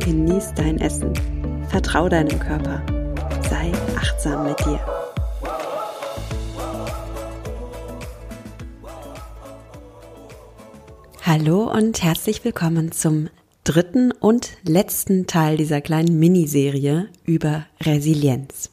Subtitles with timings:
[0.00, 1.12] genieß dein Essen,
[1.68, 2.82] vertrau deinem Körper,
[3.48, 4.80] sei achtsam mit dir.
[11.22, 13.28] Hallo und herzlich willkommen zum
[13.62, 18.70] dritten und letzten Teil dieser kleinen Miniserie über Resilienz.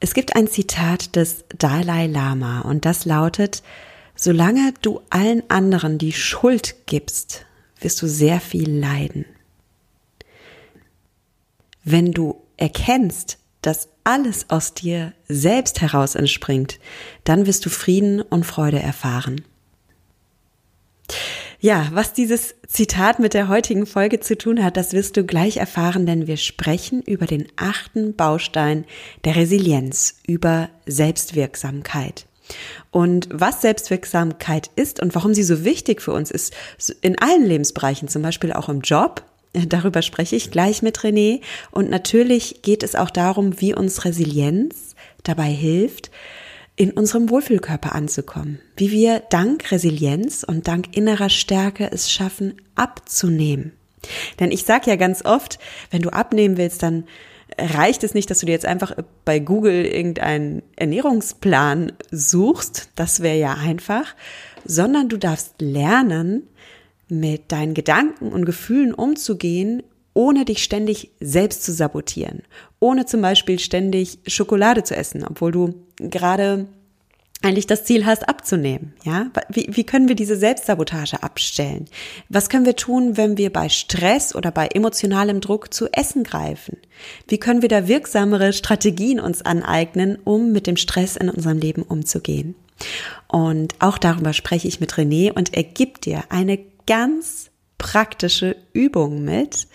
[0.00, 3.62] Es gibt ein Zitat des Dalai Lama und das lautet,
[4.16, 7.44] solange du allen anderen die Schuld gibst,
[7.78, 9.26] wirst du sehr viel leiden.
[11.84, 16.78] Wenn du erkennst, dass alles aus dir selbst heraus entspringt,
[17.24, 19.44] dann wirst du Frieden und Freude erfahren.
[21.60, 25.58] Ja, was dieses Zitat mit der heutigen Folge zu tun hat, das wirst du gleich
[25.58, 28.84] erfahren, denn wir sprechen über den achten Baustein
[29.24, 32.26] der Resilienz, über Selbstwirksamkeit.
[32.90, 36.52] Und was Selbstwirksamkeit ist und warum sie so wichtig für uns ist,
[37.00, 39.22] in allen Lebensbereichen, zum Beispiel auch im Job,
[39.52, 41.40] darüber spreche ich gleich mit René.
[41.70, 46.10] Und natürlich geht es auch darum, wie uns Resilienz dabei hilft,
[46.76, 53.72] in unserem Wohlfühlkörper anzukommen, wie wir dank Resilienz und dank innerer Stärke es schaffen, abzunehmen.
[54.40, 55.58] Denn ich sage ja ganz oft,
[55.90, 57.04] wenn du abnehmen willst, dann
[57.58, 63.38] reicht es nicht, dass du dir jetzt einfach bei Google irgendeinen Ernährungsplan suchst, das wäre
[63.38, 64.14] ja einfach,
[64.64, 66.48] sondern du darfst lernen,
[67.12, 69.82] mit deinen Gedanken und Gefühlen umzugehen,
[70.14, 72.42] ohne dich ständig selbst zu sabotieren,
[72.80, 76.66] ohne zum Beispiel ständig Schokolade zu essen, obwohl du gerade
[77.42, 78.94] eigentlich das Ziel hast, abzunehmen.
[79.04, 81.86] Ja, wie, wie können wir diese Selbstsabotage abstellen?
[82.28, 86.78] Was können wir tun, wenn wir bei Stress oder bei emotionalem Druck zu Essen greifen?
[87.28, 91.82] Wie können wir da wirksamere Strategien uns aneignen, um mit dem Stress in unserem Leben
[91.82, 92.54] umzugehen?
[93.28, 99.24] Und auch darüber spreche ich mit René und er gibt dir eine ganz praktische Übung
[99.24, 99.66] mit,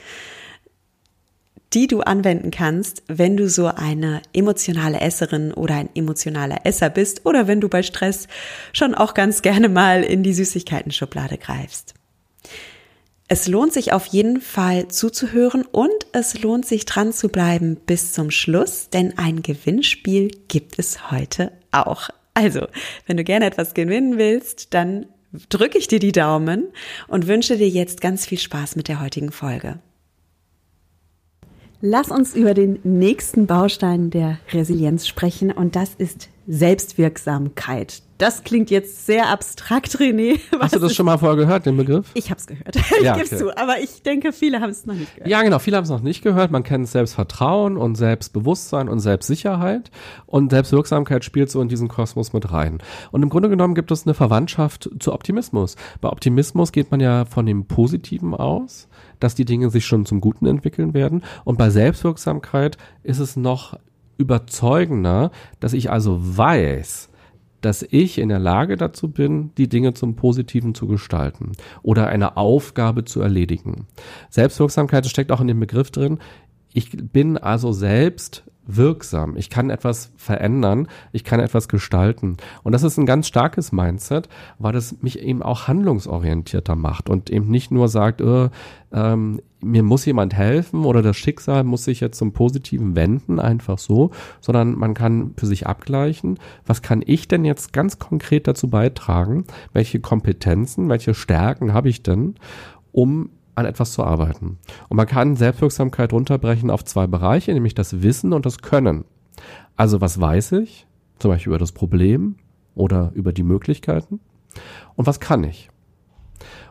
[1.74, 7.26] die du anwenden kannst, wenn du so eine emotionale Esserin oder ein emotionaler Esser bist
[7.26, 8.28] oder wenn du bei Stress
[8.72, 11.94] schon auch ganz gerne mal in die Süßigkeiten-Schublade greifst.
[13.28, 18.14] Es lohnt sich auf jeden Fall zuzuhören und es lohnt sich dran zu bleiben bis
[18.14, 22.10] zum Schluss, denn ein Gewinnspiel gibt es heute auch.
[22.34, 22.68] Also,
[23.06, 25.08] wenn du gerne etwas gewinnen willst, dann
[25.50, 26.68] drücke ich dir die Daumen
[27.08, 29.80] und wünsche dir jetzt ganz viel Spaß mit der heutigen Folge.
[31.82, 38.02] Lass uns über den nächsten Baustein der Resilienz sprechen und das ist Selbstwirksamkeit.
[38.18, 40.40] Das klingt jetzt sehr abstrakt, René.
[40.60, 42.10] Hast du das schon mal vorher gehört, den Begriff?
[42.16, 42.76] Ich habe es gehört.
[42.98, 43.38] Ich ja, gebe okay.
[43.38, 45.30] zu, aber ich denke, viele haben es noch nicht gehört.
[45.30, 46.50] Ja, genau, viele haben es noch nicht gehört.
[46.50, 49.92] Man kennt Selbstvertrauen und Selbstbewusstsein und Selbstsicherheit
[50.26, 52.80] und Selbstwirksamkeit spielt so in diesen Kosmos mit rein.
[53.12, 55.76] Und im Grunde genommen gibt es eine Verwandtschaft zu Optimismus.
[56.02, 58.88] Bei Optimismus geht man ja von dem Positiven aus
[59.20, 61.24] dass die Dinge sich schon zum Guten entwickeln werden.
[61.44, 63.78] Und bei Selbstwirksamkeit ist es noch
[64.18, 67.10] überzeugender, dass ich also weiß,
[67.62, 72.38] dass ich in der Lage dazu bin, die Dinge zum Positiven zu gestalten oder eine
[72.38, 73.88] Aufgabe zu erledigen.
[74.30, 76.20] Selbstwirksamkeit steckt auch in dem Begriff drin.
[76.74, 79.36] Ich bin also selbst wirksam.
[79.38, 82.38] Ich kann etwas verändern, ich kann etwas gestalten.
[82.64, 84.30] Und das ist ein ganz starkes Mindset,
[84.60, 88.50] weil es mich eben auch handlungsorientierter macht und eben nicht nur sagt, äh,
[88.92, 93.80] ähm, mir muss jemand helfen oder das Schicksal muss sich jetzt zum Positiven wenden, einfach
[93.80, 98.70] so, sondern man kann für sich abgleichen, was kann ich denn jetzt ganz konkret dazu
[98.70, 102.36] beitragen, welche Kompetenzen, welche Stärken habe ich denn,
[102.92, 104.60] um an etwas zu arbeiten.
[104.88, 109.04] Und man kann Selbstwirksamkeit runterbrechen auf zwei Bereiche, nämlich das Wissen und das Können.
[109.76, 110.88] Also was weiß ich,
[111.20, 112.36] zum Beispiel über das Problem
[112.76, 114.20] oder über die Möglichkeiten
[114.96, 115.70] und was kann ich.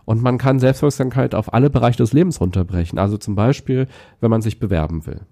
[0.05, 3.01] Und man kann Selbstwirksamkeit auf alle Bereiche des Lebens runterbrechen.
[3.01, 3.89] Also zum Beispiel,
[4.21, 5.23] wenn man sich bewerben will.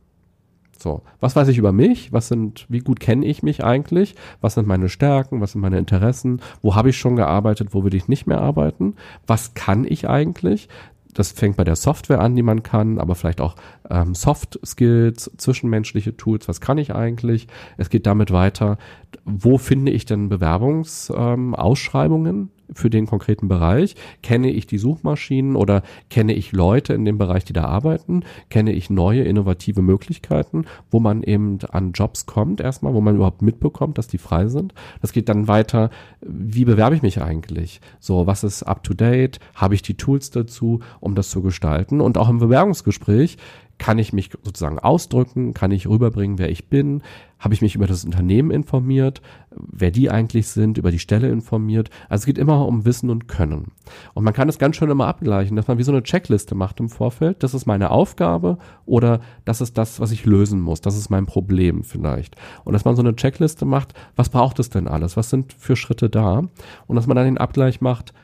[0.77, 2.13] So, was weiß ich über mich?
[2.13, 4.17] Was sind, wie gut kenne ich mich eigentlich?
[4.41, 5.41] Was sind meine Stärken?
[5.41, 6.41] Was sind meine Interessen?
[6.63, 7.69] Wo habe ich schon gearbeitet?
[7.73, 8.97] Wo will ich nicht mehr arbeiten?
[9.27, 10.69] Was kann ich eigentlich?
[11.15, 13.57] Das fängt bei der Software an, die man kann, aber vielleicht auch
[13.89, 17.47] ähm, Soft Skills, zwischenmenschliche Tools, was kann ich eigentlich?
[17.77, 18.79] Es geht damit weiter,
[19.25, 22.37] wo finde ich denn Bewerbungsausschreibungen?
[22.37, 23.95] Ähm, für den konkreten Bereich?
[24.23, 28.25] Kenne ich die Suchmaschinen oder kenne ich Leute in dem Bereich, die da arbeiten?
[28.51, 33.43] Kenne ich neue innovative Möglichkeiten, wo man eben an Jobs kommt erstmal, wo man überhaupt
[33.43, 34.75] mitbekommt, dass die frei sind?
[35.01, 35.91] Das geht dann weiter.
[36.21, 37.81] Wie bewerbe ich mich eigentlich?
[38.01, 39.41] So, was ist up to date?
[39.55, 42.01] Habe ich die Tools dazu, um das zu gestalten?
[42.01, 43.39] Und auch im Bewerbungsgespräch
[43.79, 45.55] kann ich mich sozusagen ausdrücken?
[45.55, 47.03] Kann ich rüberbringen, wer ich bin?
[47.45, 49.21] Habe ich mich über das Unternehmen informiert?
[49.51, 50.79] Wer die eigentlich sind?
[50.79, 51.91] Über die Stelle informiert?
[52.09, 53.73] Also es geht immer um Wissen und Können.
[54.15, 56.81] Und man kann es ganz schön immer abgleichen, dass man wie so eine Checkliste macht
[56.81, 57.43] im Vorfeld.
[57.43, 58.57] Das ist meine Aufgabe
[58.87, 60.81] oder das ist das, was ich lösen muss.
[60.81, 62.35] Das ist mein Problem vielleicht.
[62.65, 65.19] Und dass man so eine Checkliste macht, was braucht es denn alles?
[65.19, 66.45] Was sind für Schritte da?
[66.87, 68.15] Und dass man dann den Abgleich macht,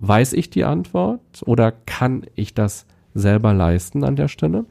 [0.00, 2.84] weiß ich die Antwort oder kann ich das
[3.14, 4.64] selber leisten an der Stelle.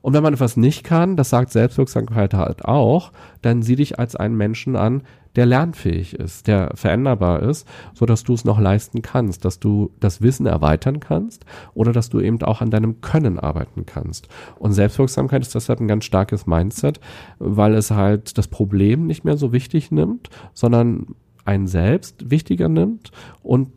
[0.00, 3.12] Und wenn man etwas nicht kann, das sagt Selbstwirksamkeit halt auch,
[3.42, 5.02] dann sieh dich als einen Menschen an,
[5.36, 9.92] der lernfähig ist, der veränderbar ist, so dass du es noch leisten kannst, dass du
[10.00, 14.28] das Wissen erweitern kannst oder dass du eben auch an deinem Können arbeiten kannst.
[14.58, 16.98] Und Selbstwirksamkeit ist deshalb ein ganz starkes Mindset,
[17.38, 23.10] weil es halt das Problem nicht mehr so wichtig nimmt, sondern einen selbst wichtiger nimmt
[23.42, 23.70] und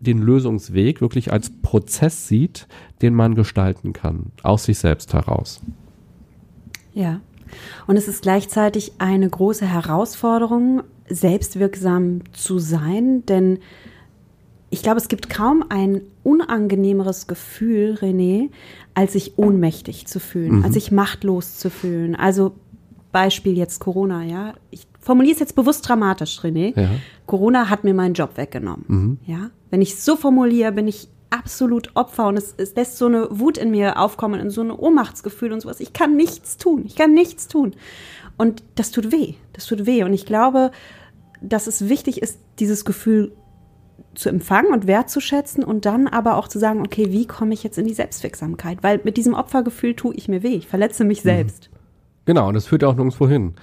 [0.00, 2.66] den Lösungsweg wirklich als Prozess sieht,
[3.02, 5.60] den man gestalten kann, aus sich selbst heraus.
[6.92, 7.20] Ja.
[7.86, 13.58] Und es ist gleichzeitig eine große Herausforderung, selbstwirksam zu sein, denn
[14.70, 18.50] ich glaube, es gibt kaum ein unangenehmeres Gefühl, René,
[18.94, 20.64] als sich ohnmächtig zu fühlen, mhm.
[20.64, 22.14] als sich machtlos zu fühlen.
[22.14, 22.54] Also
[23.12, 24.54] Beispiel jetzt Corona, ja.
[24.70, 26.78] Ich formuliere es jetzt bewusst dramatisch, René.
[26.78, 26.88] Ja.
[27.26, 28.84] Corona hat mir meinen Job weggenommen.
[28.88, 29.18] Mhm.
[29.26, 29.50] Ja.
[29.70, 33.28] Wenn ich es so formuliere, bin ich absolut Opfer und es, es lässt so eine
[33.30, 35.80] Wut in mir aufkommen und so ein Ohnmachtsgefühl und sowas.
[35.80, 36.84] Ich kann nichts tun.
[36.86, 37.74] Ich kann nichts tun.
[38.36, 39.34] Und das tut weh.
[39.52, 40.02] Das tut weh.
[40.02, 40.70] Und ich glaube,
[41.40, 43.32] dass es wichtig ist, dieses Gefühl
[44.14, 47.78] zu empfangen und wertzuschätzen und dann aber auch zu sagen, okay, wie komme ich jetzt
[47.78, 48.82] in die Selbstwirksamkeit?
[48.82, 50.56] Weil mit diesem Opfergefühl tue ich mir weh.
[50.56, 51.28] Ich verletze mich mhm.
[52.30, 53.54] Genau, und das führt ja auch nirgendwo hin.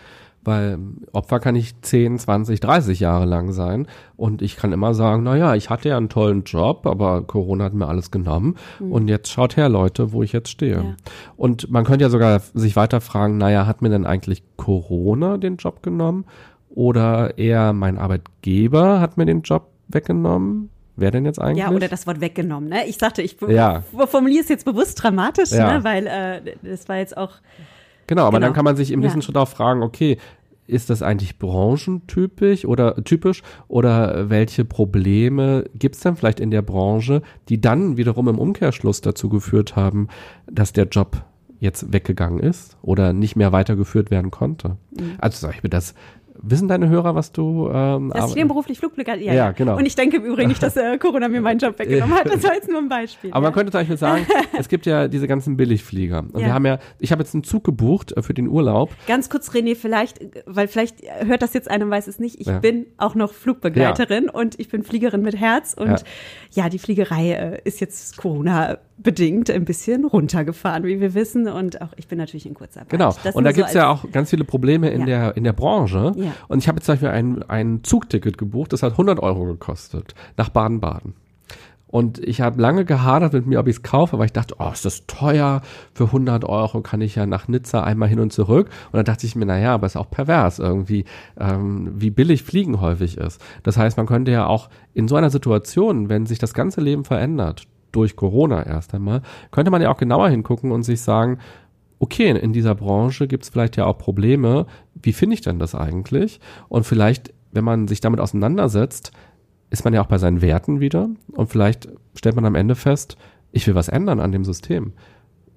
[0.44, 0.78] Weil
[1.14, 3.88] Opfer kann ich 10, 20, 30 Jahre lang sein.
[4.18, 7.74] Und ich kann immer sagen, naja, ich hatte ja einen tollen Job, aber Corona hat
[7.74, 8.58] mir alles genommen.
[8.82, 8.92] Mhm.
[8.92, 10.76] Und jetzt schaut her, Leute, wo ich jetzt stehe.
[10.76, 10.96] Ja.
[11.38, 15.56] Und man könnte ja sogar sich weiter fragen, naja, hat mir denn eigentlich Corona den
[15.56, 16.26] Job genommen?
[16.70, 20.72] Oder eher mein Arbeitgeber hat mir den Job weggenommen?
[20.98, 21.64] Wer denn jetzt eigentlich?
[21.64, 22.68] Ja, oder das Wort weggenommen.
[22.68, 22.86] Ne?
[22.86, 23.82] Ich sagte, ich ja.
[24.08, 25.78] formuliere es jetzt bewusst dramatisch, ja.
[25.78, 25.84] ne?
[25.86, 27.36] weil äh, das war jetzt auch
[28.08, 28.48] Genau, aber genau.
[28.48, 29.26] dann kann man sich im nächsten ja.
[29.26, 30.18] Schritt auch fragen, okay,
[30.68, 36.62] ist das eigentlich branchentypisch oder typisch oder welche Probleme gibt es denn vielleicht in der
[36.62, 40.10] Branche, die dann wiederum im Umkehrschluss dazu geführt haben,
[40.52, 41.24] dass der Job
[41.60, 44.78] jetzt weggegangen ist oder nicht mehr weitergeführt werden konnte.
[44.92, 45.16] Mhm.
[45.20, 45.96] Also ich mir, das
[46.42, 49.78] Wissen deine Hörer, was du ähm, Dass ich nebenberuflich Flugbegleiter, ja, ja, genau.
[49.78, 52.26] Und ich denke im Übrigen nicht, dass äh, Corona mir meinen Job weggenommen hat.
[52.28, 53.32] Das war jetzt nur ein Beispiel.
[53.32, 53.50] Aber ja.
[53.50, 54.26] man könnte zum Beispiel sagen,
[54.58, 56.20] es gibt ja diese ganzen Billigflieger.
[56.20, 56.48] Und ja.
[56.48, 58.92] wir haben ja, ich habe jetzt einen Zug gebucht äh, für den Urlaub.
[59.08, 62.40] Ganz kurz, René, vielleicht, weil vielleicht hört das jetzt einer, weiß es nicht.
[62.40, 62.60] Ich ja.
[62.60, 65.74] bin auch noch Flugbegleiterin und ich bin Fliegerin mit Herz.
[65.74, 66.04] Und
[66.52, 71.48] ja, die Fliegerei äh, ist jetzt Corona bedingt ein bisschen runtergefahren, wie wir wissen.
[71.48, 72.90] Und auch ich bin natürlich in Kurzarbeit.
[72.90, 73.16] Genau.
[73.24, 76.14] Das und da so gibt's ja auch ganz viele Probleme in, der, in der Branche.
[76.16, 76.27] Ja.
[76.48, 80.16] Und ich habe jetzt zum Beispiel ein, ein Zugticket gebucht, das hat 100 Euro gekostet,
[80.38, 81.14] nach Baden-Baden.
[81.90, 84.70] Und ich habe lange gehadert mit mir, ob ich es kaufe, weil ich dachte, oh,
[84.72, 85.62] ist das teuer?
[85.94, 88.70] Für 100 Euro kann ich ja nach Nizza einmal hin und zurück.
[88.92, 91.06] Und dann dachte ich mir, naja, aber ist auch pervers irgendwie,
[91.40, 93.42] ähm, wie billig Fliegen häufig ist.
[93.64, 97.06] Das heißt, man könnte ja auch in so einer Situation, wenn sich das ganze Leben
[97.06, 101.40] verändert, durch Corona erst einmal, könnte man ja auch genauer hingucken und sich sagen,
[102.00, 104.66] okay, in dieser Branche gibt es vielleicht ja auch Probleme.
[104.96, 106.40] Wie finde ich denn das eigentlich?
[106.70, 109.12] Und vielleicht, wenn man sich damit auseinandersetzt,
[109.70, 113.18] ist man ja auch bei seinen Werten wieder und vielleicht stellt man am Ende fest,
[113.52, 114.94] ich will was ändern an dem System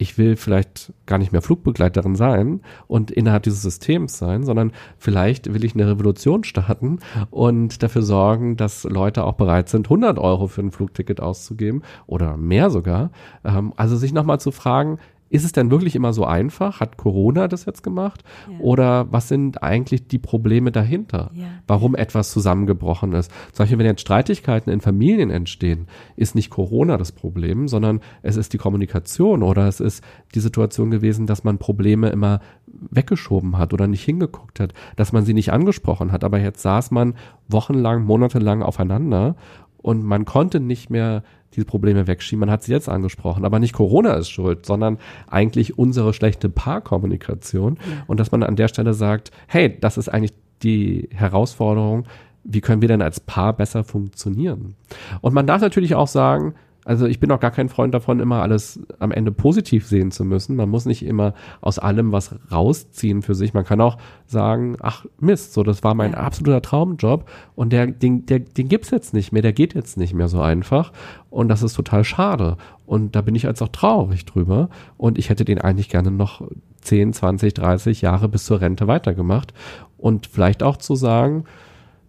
[0.00, 5.52] ich will vielleicht gar nicht mehr Flugbegleiterin sein und innerhalb dieses Systems sein, sondern vielleicht
[5.52, 10.47] will ich eine Revolution starten und dafür sorgen, dass Leute auch bereit sind, 100 Euro
[10.47, 13.11] für ein Flugticket auszugeben oder mehr sogar.
[13.44, 14.99] Ähm, also sich nochmal zu fragen,
[15.31, 16.81] ist es denn wirklich immer so einfach?
[16.81, 18.25] Hat Corona das jetzt gemacht?
[18.51, 18.59] Ja.
[18.59, 21.31] Oder was sind eigentlich die Probleme dahinter?
[21.35, 21.47] Ja.
[21.69, 23.31] Warum etwas zusammengebrochen ist?
[23.53, 28.37] Zum Beispiel, wenn jetzt Streitigkeiten in Familien entstehen, ist nicht Corona das Problem, sondern es
[28.37, 30.03] ist die Kommunikation oder es ist
[30.35, 35.25] die Situation gewesen, dass man Probleme immer weggeschoben hat oder nicht hingeguckt hat, dass man
[35.25, 36.25] sie nicht angesprochen hat.
[36.25, 37.15] Aber jetzt saß man
[37.49, 39.37] wochenlang, monatelang aufeinander
[39.79, 41.23] und man konnte nicht mehr
[41.54, 42.40] diese Probleme wegschieben.
[42.40, 47.76] Man hat sie jetzt angesprochen, aber nicht Corona ist schuld, sondern eigentlich unsere schlechte Paarkommunikation.
[47.76, 48.04] Ja.
[48.07, 52.07] Und dass man an der Stelle sagt, hey, das ist eigentlich die Herausforderung,
[52.45, 54.75] wie können wir denn als Paar besser funktionieren?
[55.21, 56.54] Und man darf natürlich auch sagen,
[56.85, 60.25] also ich bin auch gar kein Freund davon, immer alles am Ende positiv sehen zu
[60.25, 60.57] müssen.
[60.57, 63.53] Man muss nicht immer aus allem was rausziehen für sich.
[63.53, 66.19] Man kann auch sagen, ach Mist, so das war mein ja.
[66.19, 70.15] absoluter Traumjob und der, den, der, den gibt's jetzt nicht mehr, der geht jetzt nicht
[70.15, 70.93] mehr so einfach
[71.29, 72.57] und das ist total schade.
[72.87, 76.43] Und da bin ich jetzt auch traurig drüber und ich hätte den eigentlich gerne noch
[76.81, 79.53] 10, 20, 30 Jahre bis zur Rente weitergemacht
[79.99, 81.45] und vielleicht auch zu sagen,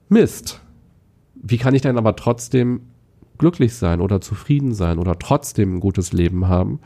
[0.07, 0.61] Mist,
[1.35, 2.81] wie kann ich denn aber trotzdem
[3.41, 6.79] glücklich sein oder zufrieden sein oder trotzdem ein gutes Leben haben,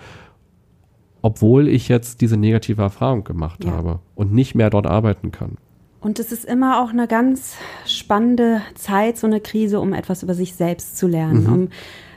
[1.21, 3.71] obwohl ich jetzt diese negative Erfahrung gemacht ja.
[3.71, 5.57] habe und nicht mehr dort arbeiten kann.
[5.99, 10.33] Und es ist immer auch eine ganz spannende Zeit, so eine Krise, um etwas über
[10.33, 11.43] sich selbst zu lernen.
[11.43, 11.53] Mhm.
[11.53, 11.69] Um,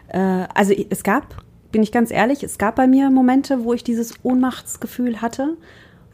[0.09, 1.43] äh, also es gab,
[1.73, 5.57] bin ich ganz ehrlich, es gab bei mir Momente, wo ich dieses Ohnmachtsgefühl hatte.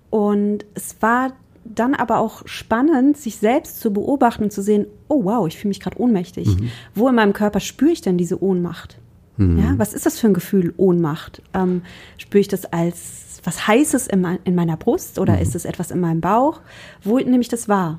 [0.08, 1.32] Und es war
[1.64, 5.70] dann aber auch spannend, sich selbst zu beobachten und zu sehen, oh wow, ich fühle
[5.70, 6.46] mich gerade ohnmächtig.
[6.46, 6.70] Mhm.
[6.94, 8.98] Wo in meinem Körper spüre ich denn diese Ohnmacht?
[9.36, 9.58] Mhm.
[9.58, 11.42] Ja, was ist das für ein Gefühl, Ohnmacht?
[11.54, 11.82] Ähm,
[12.18, 15.42] spüre ich das als was Heißes in, in meiner Brust oder mhm.
[15.42, 16.60] ist es etwas in meinem Bauch?
[17.02, 17.98] Wo nehme ich das wahr?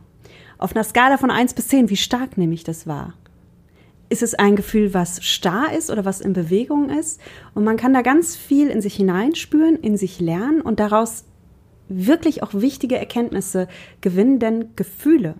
[0.57, 3.13] Auf einer Skala von 1 bis 10, wie stark nehme ich das wahr?
[4.09, 7.19] Ist es ein Gefühl, was starr ist oder was in Bewegung ist?
[7.53, 11.25] Und man kann da ganz viel in sich hineinspüren, in sich lernen und daraus
[11.87, 13.67] wirklich auch wichtige Erkenntnisse
[14.01, 15.35] gewinnen, denn Gefühle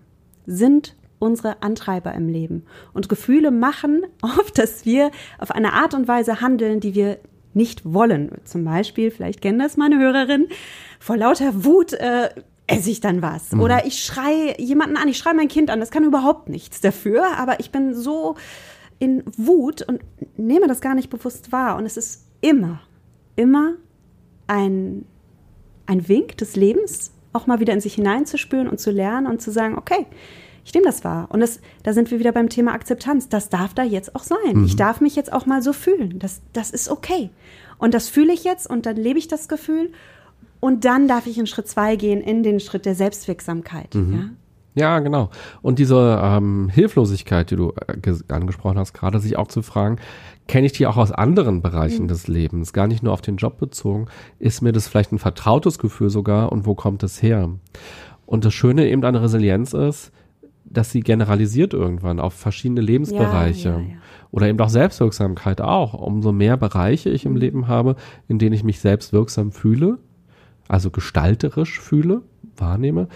[0.46, 2.64] sind unsere Antreiber im Leben.
[2.94, 7.20] Und Gefühle machen oft, dass wir auf eine Art und Weise handeln, die wir
[7.54, 8.32] nicht wollen.
[8.44, 10.48] Zum Beispiel, vielleicht kennen das meine Hörerin,
[11.00, 12.30] vor lauter Wut äh,
[12.68, 13.52] esse ich dann was.
[13.52, 13.62] Mhm.
[13.62, 17.38] Oder ich schreie jemanden an, ich schreie mein Kind an, das kann überhaupt nichts dafür,
[17.38, 18.36] aber ich bin so
[19.00, 20.02] in Wut und
[20.38, 21.78] nehme das gar nicht bewusst wahr.
[21.78, 22.82] Und es ist immer,
[23.36, 23.76] immer
[24.48, 25.06] ein
[25.86, 29.52] ein Wink des Lebens, auch mal wieder in sich hineinzuspüren und zu lernen und zu
[29.52, 30.06] sagen, okay,
[30.66, 31.28] ich nehme das wahr.
[31.30, 33.30] Und das, da sind wir wieder beim Thema Akzeptanz.
[33.30, 34.38] Das darf da jetzt auch sein.
[34.54, 34.66] Mhm.
[34.66, 36.18] Ich darf mich jetzt auch mal so fühlen.
[36.18, 37.30] Das, das ist okay.
[37.78, 39.92] Und das fühle ich jetzt und dann lebe ich das Gefühl.
[40.60, 43.94] Und dann darf ich in Schritt zwei gehen, in den Schritt der Selbstwirksamkeit.
[43.94, 44.14] Mhm.
[44.14, 44.30] Ja?
[44.76, 45.30] Ja, genau.
[45.62, 49.98] Und diese ähm, Hilflosigkeit, die du äh, angesprochen hast, gerade sich auch zu fragen,
[50.48, 52.08] kenne ich die auch aus anderen Bereichen mhm.
[52.10, 55.80] des Lebens, gar nicht nur auf den Job bezogen, ist mir das vielleicht ein vertrautes
[55.80, 57.50] Gefühl sogar und wo kommt es her?
[58.26, 60.12] Und das Schöne eben an Resilienz ist,
[60.66, 63.96] dass sie generalisiert irgendwann auf verschiedene Lebensbereiche ja, ja, ja.
[64.32, 65.94] oder eben auch Selbstwirksamkeit auch.
[65.94, 67.38] Umso mehr Bereiche ich im mhm.
[67.38, 67.96] Leben habe,
[68.28, 70.00] in denen ich mich selbstwirksam fühle,
[70.68, 72.24] also gestalterisch fühle,
[72.58, 73.08] wahrnehme,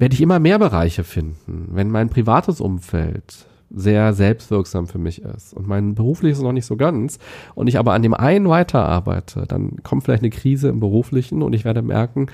[0.00, 1.68] werde ich immer mehr Bereiche finden.
[1.72, 6.76] Wenn mein privates Umfeld sehr selbstwirksam für mich ist und mein berufliches noch nicht so
[6.76, 7.18] ganz
[7.54, 11.52] und ich aber an dem einen weiterarbeite, dann kommt vielleicht eine Krise im beruflichen und
[11.52, 12.26] ich werde merken,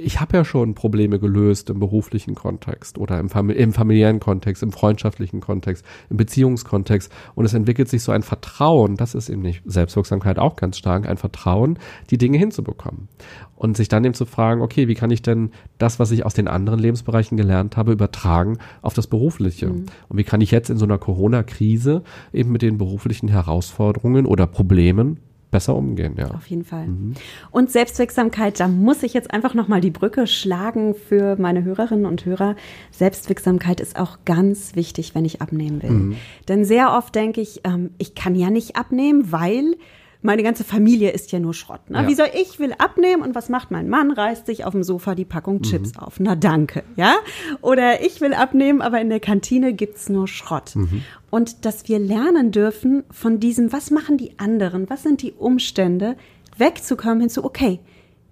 [0.00, 4.62] ich habe ja schon Probleme gelöst im beruflichen Kontext oder im, Famili im, familiären Kontext,
[4.62, 7.12] im freundschaftlichen Kontext, im Beziehungskontext.
[7.34, 11.08] Und es entwickelt sich so ein Vertrauen, das ist eben nicht Selbstwirksamkeit auch ganz stark,
[11.08, 11.78] ein Vertrauen,
[12.10, 13.08] die Dinge hinzubekommen.
[13.56, 16.34] Und sich dann eben zu fragen, okay, wie kann ich denn das, was ich aus
[16.34, 19.68] den anderen Lebensbereichen gelernt habe, übertragen auf das Berufliche?
[19.68, 19.86] Mhm.
[20.08, 22.02] und wie kann ich jetzt in so einer Corona-Krise
[22.32, 25.18] eben mit den beruflichen Herausforderungen oder Problemen
[25.50, 26.30] besser umgehen, ja.
[26.30, 26.86] Auf jeden Fall.
[26.86, 27.14] Mhm.
[27.50, 32.24] Und Selbstwirksamkeit, da muss ich jetzt einfach nochmal die Brücke schlagen für meine Hörerinnen und
[32.24, 32.56] Hörer.
[32.90, 35.90] Selbstwirksamkeit ist auch ganz wichtig, wenn ich abnehmen will.
[35.90, 36.16] Mhm.
[36.48, 39.74] Denn sehr oft denke ich, ähm, ich kann ja nicht abnehmen, weil
[40.22, 41.88] meine ganze Familie ist ja nur Schrott.
[41.88, 42.02] Ne?
[42.02, 42.08] Ja.
[42.08, 44.10] Wie soll ich will abnehmen und was macht mein Mann?
[44.10, 45.62] Reißt sich auf dem Sofa die Packung mhm.
[45.62, 46.20] Chips auf.
[46.20, 47.14] Na danke, ja?
[47.62, 50.76] Oder ich will abnehmen, aber in der Kantine gibt's nur Schrott.
[50.76, 51.04] Mhm.
[51.30, 54.90] Und dass wir lernen dürfen von diesem, was machen die anderen?
[54.90, 56.16] Was sind die Umstände?
[56.56, 57.78] Wegzukommen hinzu, okay,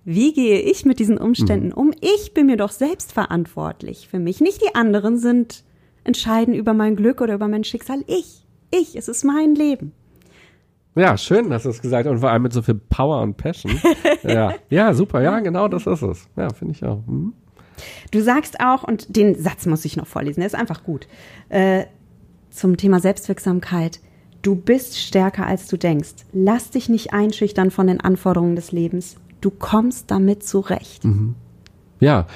[0.05, 1.75] wie gehe ich mit diesen Umständen mhm.
[1.75, 1.93] um?
[2.01, 4.41] Ich bin mir doch selbst verantwortlich für mich.
[4.41, 5.65] Nicht die anderen sind
[6.05, 8.03] entscheiden über mein Glück oder über mein Schicksal.
[8.07, 9.93] Ich, ich, es ist mein Leben.
[10.95, 13.37] Ja, schön, dass du es gesagt hast und vor allem mit so viel Power und
[13.37, 13.79] Passion.
[14.23, 14.55] ja.
[14.69, 16.29] ja, super, ja, genau das ist es.
[16.37, 17.03] Ja, finde ich auch.
[17.07, 17.35] Mhm.
[18.11, 21.07] Du sagst auch, und den Satz muss ich noch vorlesen, der ist einfach gut,
[21.51, 21.85] äh,
[22.59, 24.01] zum Thema Selbstwirksamkeit.
[24.43, 26.27] Du bist stärker, als du denkst.
[26.33, 29.17] Lass dich nicht einschüchtern von den Anforderungen des Lebens.
[29.41, 31.05] Du kommst damit zurecht.
[31.05, 31.35] Mhm.
[32.01, 32.27] Ja,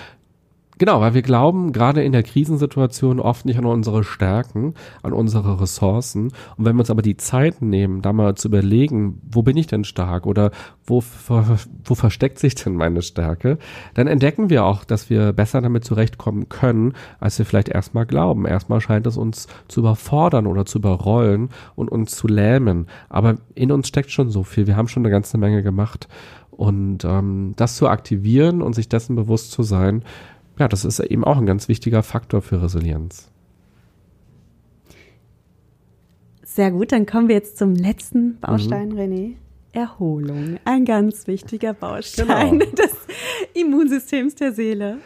[0.82, 4.74] Genau, weil wir glauben gerade in der Krisensituation oft nicht an unsere Stärken,
[5.04, 6.32] an unsere Ressourcen.
[6.56, 9.68] Und wenn wir uns aber die Zeit nehmen, da mal zu überlegen, wo bin ich
[9.68, 10.50] denn stark oder
[10.84, 11.00] wo,
[11.84, 13.58] wo versteckt sich denn meine Stärke,
[13.94, 18.44] dann entdecken wir auch, dass wir besser damit zurechtkommen können, als wir vielleicht erstmal glauben.
[18.44, 22.88] Erstmal scheint es uns zu überfordern oder zu überrollen und uns zu lähmen.
[23.08, 24.66] Aber in uns steckt schon so viel.
[24.66, 26.08] Wir haben schon eine ganze Menge gemacht.
[26.50, 30.04] Und ähm, das zu aktivieren und sich dessen bewusst zu sein,
[30.59, 33.30] ja, das ist eben auch ein ganz wichtiger Faktor für Resilienz.
[36.42, 38.99] Sehr gut, dann kommen wir jetzt zum letzten Baustein, mhm.
[38.99, 39.35] René.
[39.73, 42.73] Erholung, ein ganz wichtiger Baustein genau.
[42.76, 42.94] des
[43.54, 44.99] Immunsystems der Seele.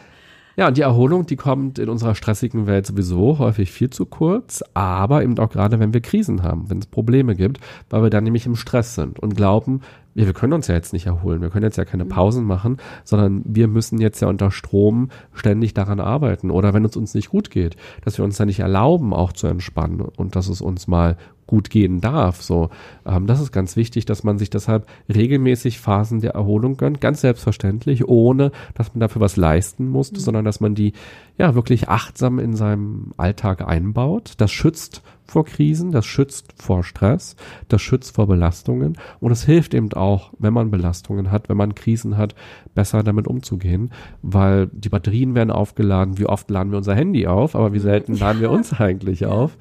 [0.56, 4.64] Ja, und die Erholung, die kommt in unserer stressigen Welt sowieso häufig viel zu kurz,
[4.74, 7.60] aber eben auch gerade, wenn wir Krisen haben, wenn es Probleme gibt,
[7.90, 9.82] weil wir dann nämlich im Stress sind und glauben,
[10.24, 12.08] wir können uns ja jetzt nicht erholen, wir können jetzt ja keine mhm.
[12.08, 16.50] Pausen machen, sondern wir müssen jetzt ja unter Strom ständig daran arbeiten.
[16.50, 19.46] Oder wenn es uns nicht gut geht, dass wir uns dann nicht erlauben, auch zu
[19.46, 21.16] entspannen und dass es uns mal
[21.46, 22.42] gut gehen darf.
[22.42, 22.70] So,
[23.04, 27.20] ähm, das ist ganz wichtig, dass man sich deshalb regelmäßig Phasen der Erholung gönnt, ganz
[27.20, 30.16] selbstverständlich, ohne dass man dafür was leisten muss, mhm.
[30.16, 30.92] sondern dass man die
[31.38, 34.34] ja wirklich achtsam in seinem Alltag einbaut.
[34.38, 37.36] Das schützt vor Krisen, das schützt vor Stress,
[37.68, 41.74] das schützt vor Belastungen und es hilft eben auch, wenn man Belastungen hat, wenn man
[41.74, 42.34] Krisen hat,
[42.74, 43.90] besser damit umzugehen,
[44.22, 46.18] weil die Batterien werden aufgeladen.
[46.18, 49.56] Wie oft laden wir unser Handy auf, aber wie selten laden wir uns eigentlich auf?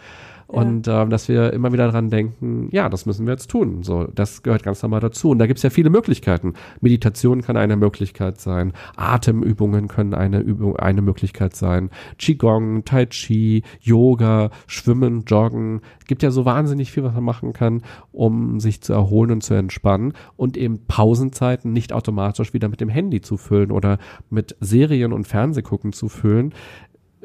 [0.47, 3.81] Und ähm, dass wir immer wieder dran denken, ja, das müssen wir jetzt tun.
[3.83, 5.29] So, das gehört ganz normal dazu.
[5.29, 6.53] Und da gibt es ja viele Möglichkeiten.
[6.81, 13.63] Meditation kann eine Möglichkeit sein, Atemübungen können eine Übung, eine Möglichkeit sein, Qigong, Tai Chi,
[13.81, 15.81] Yoga, Schwimmen, Joggen.
[16.07, 19.55] Gibt ja so wahnsinnig viel, was man machen kann, um sich zu erholen und zu
[19.55, 23.97] entspannen und eben Pausenzeiten nicht automatisch wieder mit dem Handy zu füllen oder
[24.29, 26.53] mit Serien und Fernsehgucken zu füllen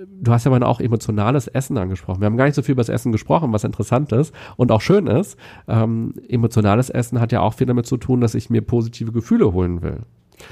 [0.07, 2.21] du hast ja mal auch emotionales Essen angesprochen.
[2.21, 4.81] Wir haben gar nicht so viel über das Essen gesprochen, was interessant ist und auch
[4.81, 5.39] schön ist.
[5.69, 9.53] Ähm, emotionales Essen hat ja auch viel damit zu tun, dass ich mir positive Gefühle
[9.53, 10.01] holen will.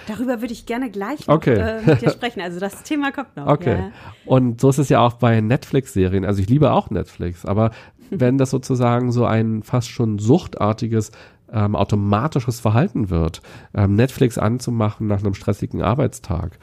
[0.07, 1.55] Darüber würde ich gerne gleich noch, okay.
[1.55, 2.41] äh, mit dir sprechen.
[2.41, 3.47] Also das Thema kommt noch.
[3.47, 3.79] Okay.
[3.79, 3.91] Ja.
[4.27, 6.25] Und so ist es ja auch bei Netflix-Serien.
[6.25, 7.71] Also ich liebe auch Netflix, aber
[8.11, 11.13] wenn das sozusagen so ein fast schon suchtartiges
[11.51, 13.41] ähm, automatisches Verhalten wird,
[13.75, 16.59] ähm, Netflix anzumachen nach einem stressigen Arbeitstag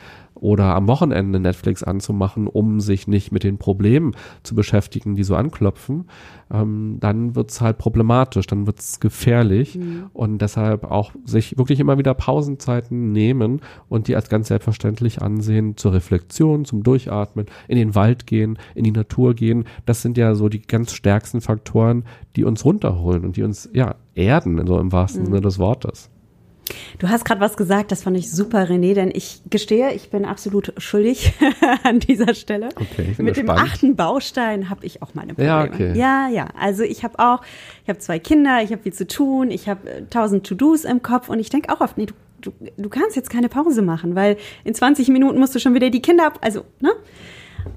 [0.46, 5.36] oder am Wochenende Netflix anzumachen, um sich nicht mit den Problemen zu beschäftigen, die so
[5.36, 6.06] anklopfen,
[6.54, 10.04] ähm, dann wird's halt problematisch, dann wird's gefährlich mhm.
[10.14, 15.78] und deshalb auch sich wirklich immer wieder Pausenzeiten nehmen und die als ganz selbstverständlich ansehen
[15.78, 19.66] zur Reflexion, zum Durchatmen, in den Wald gehen, in die Natur gehen.
[19.88, 22.04] Das sind ja so die ganz stärksten Faktoren,
[22.36, 25.26] die uns runterholen und die uns ja erden, so im wahrsten mhm.
[25.26, 26.12] Sinne des Wortes.
[26.98, 30.26] Du hast gerade was gesagt, das fand ich super, René, denn ich gestehe, ich bin
[30.26, 31.34] absolut schuldig
[31.84, 32.70] an dieser Stelle.
[32.76, 35.50] Okay, ich bin Mit dem achten Baustein habe ich auch meine Probleme.
[35.50, 35.94] Ja, okay.
[35.96, 36.48] ja, ja.
[36.60, 37.42] Also ich habe auch,
[37.84, 41.02] ich habe zwei Kinder, ich habe viel zu tun, ich habe äh, tausend To-Dos im
[41.02, 44.16] Kopf und ich denke auch oft, nee, du, du, du kannst jetzt keine Pause machen,
[44.16, 46.92] weil in 20 Minuten musst du schon wieder die Kinder ab, also, ne?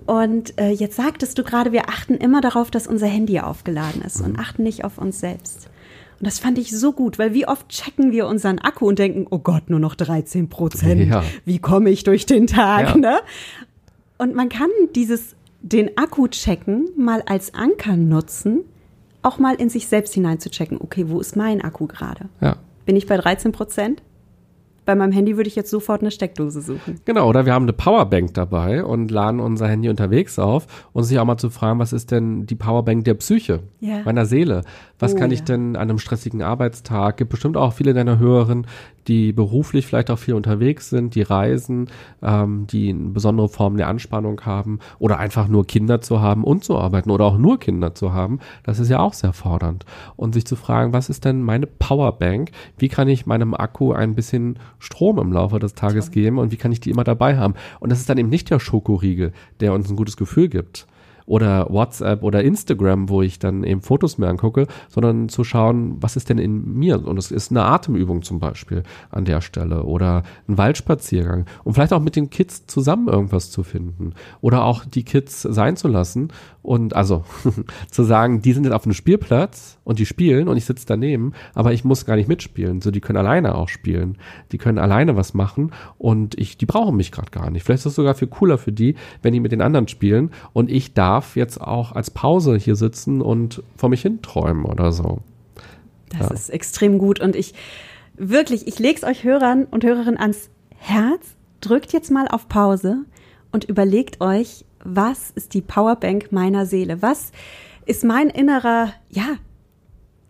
[0.07, 4.21] Und äh, jetzt sagtest du gerade, wir achten immer darauf, dass unser Handy aufgeladen ist
[4.21, 4.41] und mhm.
[4.41, 5.71] achten nicht auf uns selbst.
[6.21, 9.27] Und das fand ich so gut, weil wie oft checken wir unseren Akku und denken,
[9.31, 11.09] oh Gott, nur noch 13 Prozent.
[11.09, 11.23] Ja.
[11.45, 12.89] Wie komme ich durch den Tag?
[12.89, 12.97] Ja.
[12.97, 13.21] Ne?
[14.19, 18.65] Und man kann dieses, den Akku checken, mal als Anker nutzen,
[19.23, 20.79] auch mal in sich selbst hineinzuchecken.
[20.81, 22.29] Okay, wo ist mein Akku gerade?
[22.41, 22.57] Ja.
[22.85, 24.03] Bin ich bei 13 Prozent?
[24.89, 26.99] Bei meinem Handy würde ich jetzt sofort eine Steckdose suchen.
[27.05, 31.19] Genau, oder wir haben eine Powerbank dabei und laden unser Handy unterwegs auf und sich
[31.19, 34.01] auch mal zu fragen, was ist denn die Powerbank der Psyche, ja.
[34.07, 34.63] meiner Seele?
[34.99, 35.45] Was oh, kann ich ja.
[35.45, 37.19] denn an einem stressigen Arbeitstag?
[37.19, 38.67] Gibt bestimmt auch viele deiner Hörerinnen,
[39.09, 41.89] die beruflich vielleicht auch viel unterwegs sind, die reisen,
[42.23, 46.63] ähm, die eine besondere Form der Anspannung haben oder einfach nur Kinder zu haben und
[46.65, 49.87] zu arbeiten oder auch nur Kinder zu haben, das ist ja auch sehr fordernd.
[50.17, 52.51] Und sich zu fragen, was ist denn meine Powerbank?
[52.77, 56.57] Wie kann ich meinem Akku ein bisschen Strom im Laufe des Tages geben und wie
[56.57, 57.55] kann ich die immer dabei haben?
[57.81, 60.87] Und das ist dann eben nicht der Schokoriegel, der uns ein gutes Gefühl gibt
[61.29, 66.17] oder WhatsApp oder Instagram, wo ich dann eben Fotos mir angucke, sondern zu schauen, was
[66.17, 67.07] ist denn in mir?
[67.07, 71.93] Und es ist eine Atemübung zum Beispiel an der Stelle oder ein Waldspaziergang und vielleicht
[71.93, 76.33] auch mit den Kids zusammen irgendwas zu finden oder auch die Kids sein zu lassen
[76.63, 77.25] und also
[77.91, 81.33] zu sagen, die sind jetzt auf einem Spielplatz und die spielen und ich sitze daneben,
[81.55, 82.81] aber ich muss gar nicht mitspielen.
[82.81, 84.19] So, die können alleine auch spielen.
[84.53, 87.65] Die können alleine was machen und ich, die brauchen mich gerade gar nicht.
[87.65, 90.71] Vielleicht ist es sogar viel cooler für die, wenn die mit den anderen spielen und
[90.71, 95.19] ich darf jetzt auch als Pause hier sitzen und vor mich hin träumen oder so.
[96.11, 96.35] Das ja.
[96.35, 97.55] ist extrem gut und ich
[98.17, 101.35] wirklich, ich leg's euch Hörern und Hörerinnen ans Herz.
[101.61, 102.99] Drückt jetzt mal auf Pause
[103.51, 107.03] und überlegt euch, was ist die Powerbank meiner Seele?
[107.03, 107.33] Was
[107.85, 109.27] ist mein innerer, ja,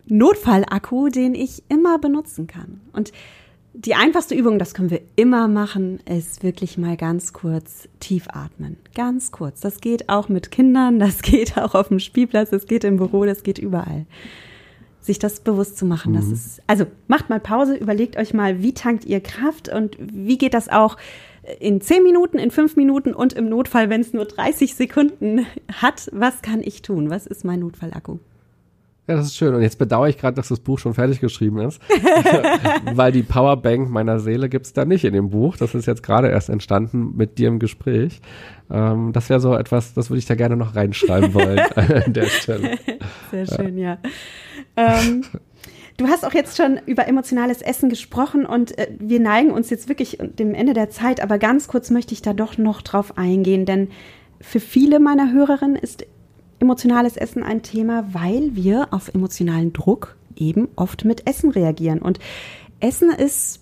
[0.06, 2.80] Notfallakku, den ich immer benutzen kann?
[2.94, 3.12] Und
[3.80, 8.76] die einfachste Übung, das können wir immer machen, ist wirklich mal ganz kurz tief atmen.
[8.96, 9.60] Ganz kurz.
[9.60, 13.24] Das geht auch mit Kindern, das geht auch auf dem Spielplatz, das geht im Büro,
[13.24, 14.06] das geht überall.
[15.00, 16.16] Sich das bewusst zu machen, mhm.
[16.16, 20.38] das ist, also macht mal Pause, überlegt euch mal, wie tankt ihr Kraft und wie
[20.38, 20.96] geht das auch
[21.60, 26.10] in zehn Minuten, in fünf Minuten und im Notfall, wenn es nur 30 Sekunden hat,
[26.12, 27.10] was kann ich tun?
[27.10, 28.18] Was ist mein Notfallakku?
[29.08, 29.54] Ja, das ist schön.
[29.54, 31.80] Und jetzt bedauere ich gerade, dass das Buch schon fertig geschrieben ist.
[32.92, 35.56] Weil die Powerbank meiner Seele gibt's da nicht in dem Buch.
[35.56, 38.20] Das ist jetzt gerade erst entstanden mit dir im Gespräch.
[38.70, 41.58] Ähm, das wäre so etwas, das würde ich da gerne noch reinschreiben wollen
[42.04, 42.78] an der Stelle.
[43.30, 43.96] Sehr schön, ja.
[44.76, 44.98] ja.
[45.00, 45.22] Ähm,
[45.96, 49.88] Du hast auch jetzt schon über emotionales Essen gesprochen und äh, wir neigen uns jetzt
[49.88, 53.66] wirklich dem Ende der Zeit, aber ganz kurz möchte ich da doch noch drauf eingehen,
[53.66, 53.88] denn
[54.40, 56.06] für viele meiner Hörerinnen ist
[56.60, 62.00] emotionales Essen ein Thema, weil wir auf emotionalen Druck eben oft mit Essen reagieren.
[62.00, 62.18] Und
[62.80, 63.60] Essen ist,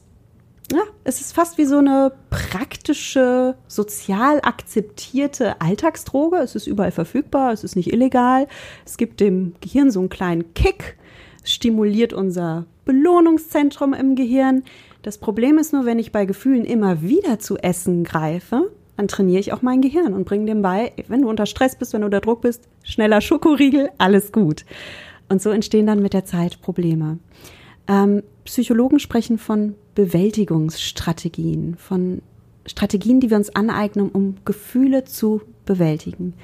[0.72, 6.38] ja, es ist fast wie so eine praktische, sozial akzeptierte Alltagsdroge.
[6.38, 8.46] Es ist überall verfügbar, es ist nicht illegal.
[8.84, 10.96] Es gibt dem Gehirn so einen kleinen Kick,
[11.44, 14.64] stimuliert unser Belohnungszentrum im Gehirn.
[15.02, 19.40] Das Problem ist nur, wenn ich bei Gefühlen immer wieder zu Essen greife, dann trainiere
[19.40, 22.06] ich auch mein Gehirn und bringe dem bei, wenn du unter Stress bist, wenn du
[22.06, 24.64] unter Druck bist, schneller Schokoriegel, alles gut.
[25.28, 27.18] Und so entstehen dann mit der Zeit Probleme.
[27.88, 32.22] Ähm, Psychologen sprechen von Bewältigungsstrategien, von
[32.64, 36.34] Strategien, die wir uns aneignen, um Gefühle zu bewältigen.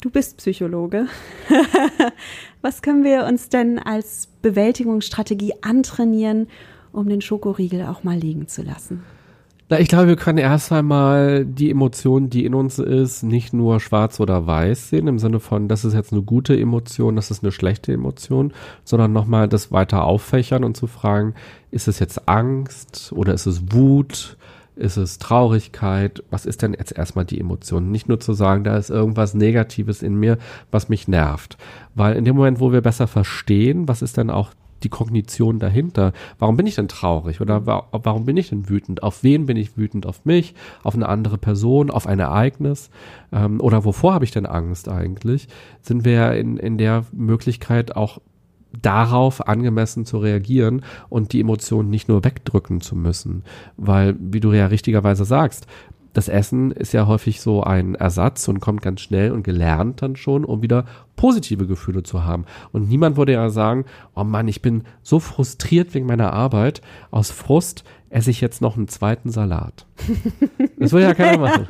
[0.00, 1.06] Du bist Psychologe.
[2.62, 6.48] Was können wir uns denn als Bewältigungsstrategie antrainieren,
[6.92, 9.02] um den Schokoriegel auch mal liegen zu lassen?
[9.70, 13.80] Na, ich glaube, wir können erst einmal die Emotion, die in uns ist, nicht nur
[13.80, 17.42] schwarz oder weiß sehen, im Sinne von, das ist jetzt eine gute Emotion, das ist
[17.42, 18.54] eine schlechte Emotion,
[18.84, 21.34] sondern nochmal das weiter auffächern und zu fragen,
[21.70, 24.38] ist es jetzt Angst oder ist es Wut?
[24.74, 26.22] Ist es Traurigkeit?
[26.30, 27.90] Was ist denn jetzt erstmal die Emotion?
[27.90, 30.38] Nicht nur zu sagen, da ist irgendwas Negatives in mir,
[30.70, 31.58] was mich nervt.
[31.96, 36.12] Weil in dem Moment, wo wir besser verstehen, was ist denn auch die Kognition dahinter.
[36.38, 39.02] Warum bin ich denn traurig oder wa warum bin ich denn wütend?
[39.02, 40.06] Auf wen bin ich wütend?
[40.06, 40.54] Auf mich?
[40.82, 41.90] Auf eine andere Person?
[41.90, 42.90] Auf ein Ereignis?
[43.32, 45.48] Ähm, oder wovor habe ich denn Angst eigentlich?
[45.82, 48.20] Sind wir in, in der Möglichkeit auch
[48.82, 53.44] darauf angemessen zu reagieren und die Emotionen nicht nur wegdrücken zu müssen.
[53.76, 55.66] Weil, wie du ja richtigerweise sagst,
[56.12, 60.16] das Essen ist ja häufig so ein Ersatz und kommt ganz schnell und gelernt dann
[60.16, 60.84] schon, um wieder
[61.16, 62.44] positive Gefühle zu haben.
[62.72, 66.80] Und niemand würde ja sagen, oh Mann, ich bin so frustriert wegen meiner Arbeit.
[67.10, 69.86] Aus Frust esse ich jetzt noch einen zweiten Salat.
[70.80, 71.66] Das würde ja keiner machen.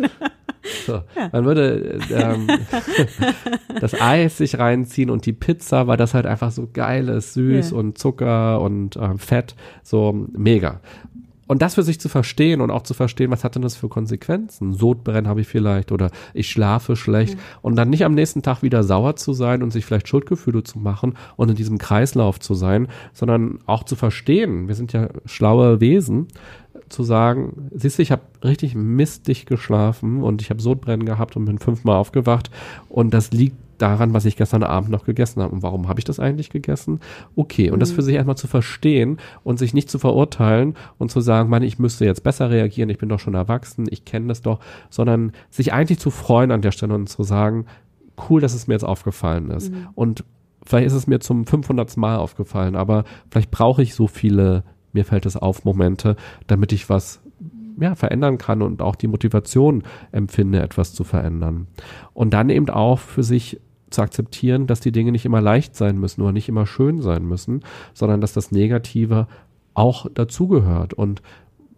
[0.87, 1.01] So.
[1.33, 2.47] Man würde ähm,
[3.81, 7.71] das Eis sich reinziehen und die Pizza, weil das halt einfach so geil ist, süß
[7.71, 7.77] ja.
[7.77, 10.81] und Zucker und ähm, Fett, so mega.
[11.49, 13.89] Und das für sich zu verstehen und auch zu verstehen, was hat denn das für
[13.89, 14.75] Konsequenzen?
[14.75, 17.41] Sodbrennen habe ich vielleicht oder ich schlafe schlecht mhm.
[17.63, 20.79] und dann nicht am nächsten Tag wieder sauer zu sein und sich vielleicht Schuldgefühle zu
[20.79, 25.81] machen und in diesem Kreislauf zu sein, sondern auch zu verstehen, wir sind ja schlaue
[25.81, 26.29] Wesen,
[26.89, 31.45] zu sagen, siehst du, ich habe richtig mistig geschlafen und ich habe Sodbrennen gehabt und
[31.45, 32.51] bin fünfmal aufgewacht
[32.89, 35.55] und das liegt daran, was ich gestern Abend noch gegessen habe.
[35.55, 37.01] Und warum habe ich das eigentlich gegessen?
[37.37, 37.81] Okay, und mhm.
[37.81, 41.67] das für sich erstmal zu verstehen und sich nicht zu verurteilen und zu sagen, meine,
[41.67, 44.61] ich müsste jetzt besser reagieren, ich bin doch schon erwachsen, ich kenne das doch,
[44.91, 47.67] sondern sich eigentlich zu freuen an der Stelle und zu sagen,
[48.29, 49.73] cool, dass es mir jetzt aufgefallen ist.
[49.73, 49.89] Mhm.
[49.95, 50.25] Und
[50.65, 51.97] vielleicht ist es mir zum 500.
[51.97, 56.89] Mal aufgefallen, aber vielleicht brauche ich so viele, mir fällt es auf, Momente, damit ich
[56.89, 57.21] was
[57.81, 61.69] ja, verändern kann und auch die Motivation empfinde, etwas zu verändern.
[62.13, 65.99] Und dann eben auch für sich zu akzeptieren, dass die Dinge nicht immer leicht sein
[65.99, 67.63] müssen oder nicht immer schön sein müssen,
[67.95, 69.27] sondern dass das Negative
[69.75, 71.23] auch dazugehört und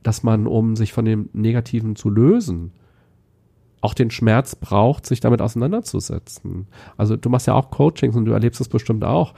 [0.02, 2.72] dass man, um sich von dem Negativen zu lösen,
[3.82, 6.66] auch den Schmerz braucht, sich damit auseinanderzusetzen.
[6.96, 9.34] Also du machst ja auch Coachings und du erlebst es bestimmt auch.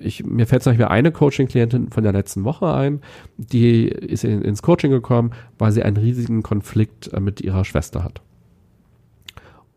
[0.00, 3.00] Ich, mir fällt zum Beispiel eine Coaching-Klientin von der letzten Woche ein,
[3.36, 8.02] die ist in, ins Coaching gekommen, weil sie einen riesigen Konflikt äh, mit ihrer Schwester
[8.02, 8.22] hat.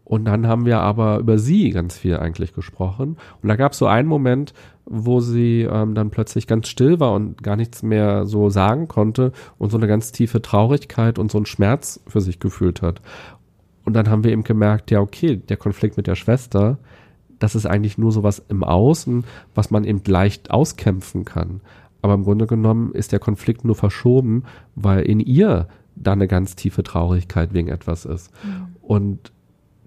[0.03, 3.17] Und dann haben wir aber über sie ganz viel eigentlich gesprochen.
[3.41, 4.53] Und da gab es so einen Moment,
[4.85, 9.31] wo sie ähm, dann plötzlich ganz still war und gar nichts mehr so sagen konnte
[9.57, 13.01] und so eine ganz tiefe Traurigkeit und so einen Schmerz für sich gefühlt hat.
[13.85, 16.77] Und dann haben wir eben gemerkt, ja, okay, der Konflikt mit der Schwester,
[17.39, 19.23] das ist eigentlich nur so was im Außen,
[19.55, 21.61] was man eben leicht auskämpfen kann.
[22.01, 24.43] Aber im Grunde genommen ist der Konflikt nur verschoben,
[24.75, 28.31] weil in ihr da eine ganz tiefe Traurigkeit wegen etwas ist.
[28.43, 28.75] Mhm.
[28.81, 29.31] Und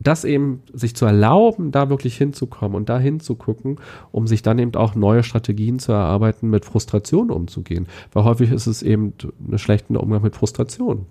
[0.00, 3.78] das eben sich zu erlauben, da wirklich hinzukommen und da hinzugucken,
[4.12, 7.86] um sich dann eben auch neue Strategien zu erarbeiten, mit Frustration umzugehen.
[8.12, 9.14] Weil häufig ist es eben
[9.50, 11.06] ein schlechter Umgang mit Frustration.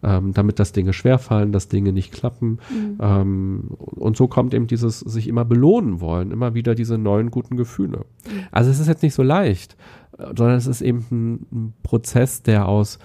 [0.00, 2.60] Ähm, damit dass Dinge schwerfallen, dass Dinge nicht klappen.
[2.70, 2.98] Mhm.
[3.00, 7.56] Ähm, und so kommt eben dieses sich immer belohnen wollen, immer wieder diese neuen guten
[7.56, 8.04] Gefühle.
[8.24, 8.42] Mhm.
[8.52, 9.76] Also es ist jetzt nicht so leicht,
[10.16, 13.00] sondern es ist eben ein, ein Prozess, der aus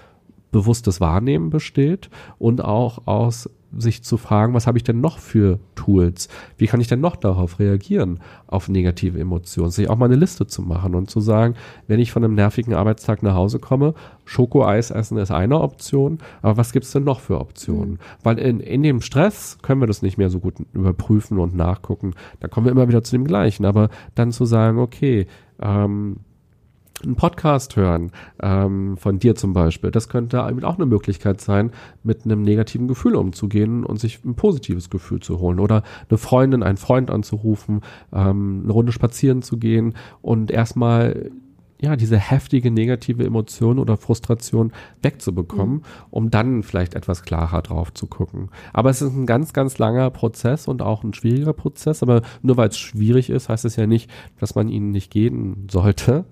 [0.54, 5.58] bewusstes Wahrnehmen besteht und auch aus sich zu fragen, was habe ich denn noch für
[5.74, 6.28] Tools?
[6.56, 9.72] Wie kann ich denn noch darauf reagieren, auf negative Emotionen?
[9.72, 11.54] Sich auch mal eine Liste zu machen und zu sagen,
[11.88, 16.56] wenn ich von einem nervigen Arbeitstag nach Hause komme, Schokoeis essen ist eine Option, aber
[16.56, 17.94] was gibt es denn noch für Optionen?
[17.94, 17.98] Mhm.
[18.22, 22.14] Weil in, in dem Stress können wir das nicht mehr so gut überprüfen und nachgucken.
[22.38, 23.64] Da kommen wir immer wieder zu dem Gleichen.
[23.64, 25.26] Aber dann zu sagen, okay,
[25.60, 26.18] ähm,
[27.02, 29.90] einen Podcast hören, ähm, von dir zum Beispiel.
[29.90, 31.70] Das könnte auch eine Möglichkeit sein,
[32.02, 35.60] mit einem negativen Gefühl umzugehen und sich ein positives Gefühl zu holen.
[35.60, 37.80] Oder eine Freundin, einen Freund anzurufen,
[38.12, 41.30] ähm, eine Runde spazieren zu gehen und erstmal
[41.80, 45.82] ja, diese heftige negative Emotion oder Frustration wegzubekommen, mhm.
[46.10, 48.48] um dann vielleicht etwas klarer drauf zu gucken.
[48.72, 52.02] Aber es ist ein ganz, ganz langer Prozess und auch ein schwieriger Prozess.
[52.02, 55.68] Aber nur weil es schwierig ist, heißt es ja nicht, dass man ihn nicht gehen
[55.70, 56.24] sollte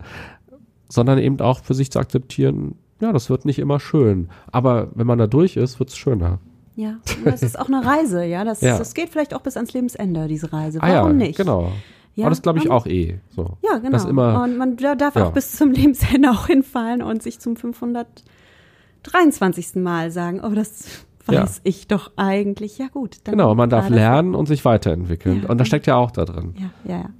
[0.93, 4.29] sondern eben auch für sich zu akzeptieren, ja, das wird nicht immer schön.
[4.53, 6.39] Aber wenn man da durch ist, wird es schöner.
[6.77, 8.45] Ja, das ist auch eine Reise, ja.
[8.45, 8.79] Das, ja.
[8.79, 10.81] das geht vielleicht auch bis ans Lebensende, diese Reise.
[10.81, 11.37] Warum ah, ja, nicht?
[11.37, 11.73] Genau.
[12.15, 13.19] Ja, Aber das glaube ich auch eh.
[13.31, 13.57] So.
[13.63, 13.93] Ja, genau.
[13.93, 15.27] Das immer, und man darf ja.
[15.27, 19.77] auch bis zum Lebensende auch hinfallen und sich zum 523.
[19.77, 21.61] Mal sagen, oh, das weiß ja.
[21.65, 22.79] ich doch eigentlich.
[22.79, 23.19] Ja gut.
[23.25, 25.43] genau, man darf lernen und sich weiterentwickeln.
[25.43, 26.55] Ja, und das steckt ja auch da drin.
[26.59, 27.11] Ja, ja, ja.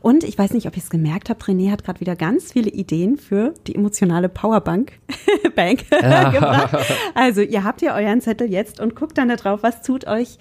[0.00, 2.70] Und ich weiß nicht, ob ihr es gemerkt habt, René hat gerade wieder ganz viele
[2.70, 4.92] Ideen für die emotionale Powerbank
[5.56, 6.76] Bank gebracht.
[7.14, 10.38] Also ihr habt ja euren Zettel jetzt und guckt dann da drauf, was tut euch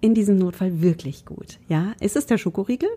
[0.00, 1.58] in diesem Notfall wirklich gut.
[1.68, 2.88] Ja, ist es der Schokoriegel?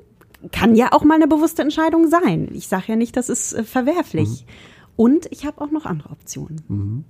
[0.51, 2.49] Kann ja auch mal eine bewusste Entscheidung sein.
[2.53, 4.45] Ich sage ja nicht, das ist äh, verwerflich.
[4.45, 4.51] Mhm.
[4.95, 6.61] Und ich habe auch noch andere Optionen.
[6.67, 7.03] Mhm.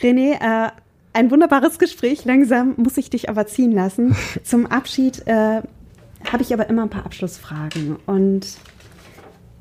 [0.00, 0.70] René, äh,
[1.16, 2.24] ein wunderbares Gespräch.
[2.24, 4.14] Langsam muss ich dich aber ziehen lassen.
[4.44, 5.62] Zum Abschied äh,
[6.30, 7.96] habe ich aber immer ein paar Abschlussfragen.
[8.06, 8.46] Und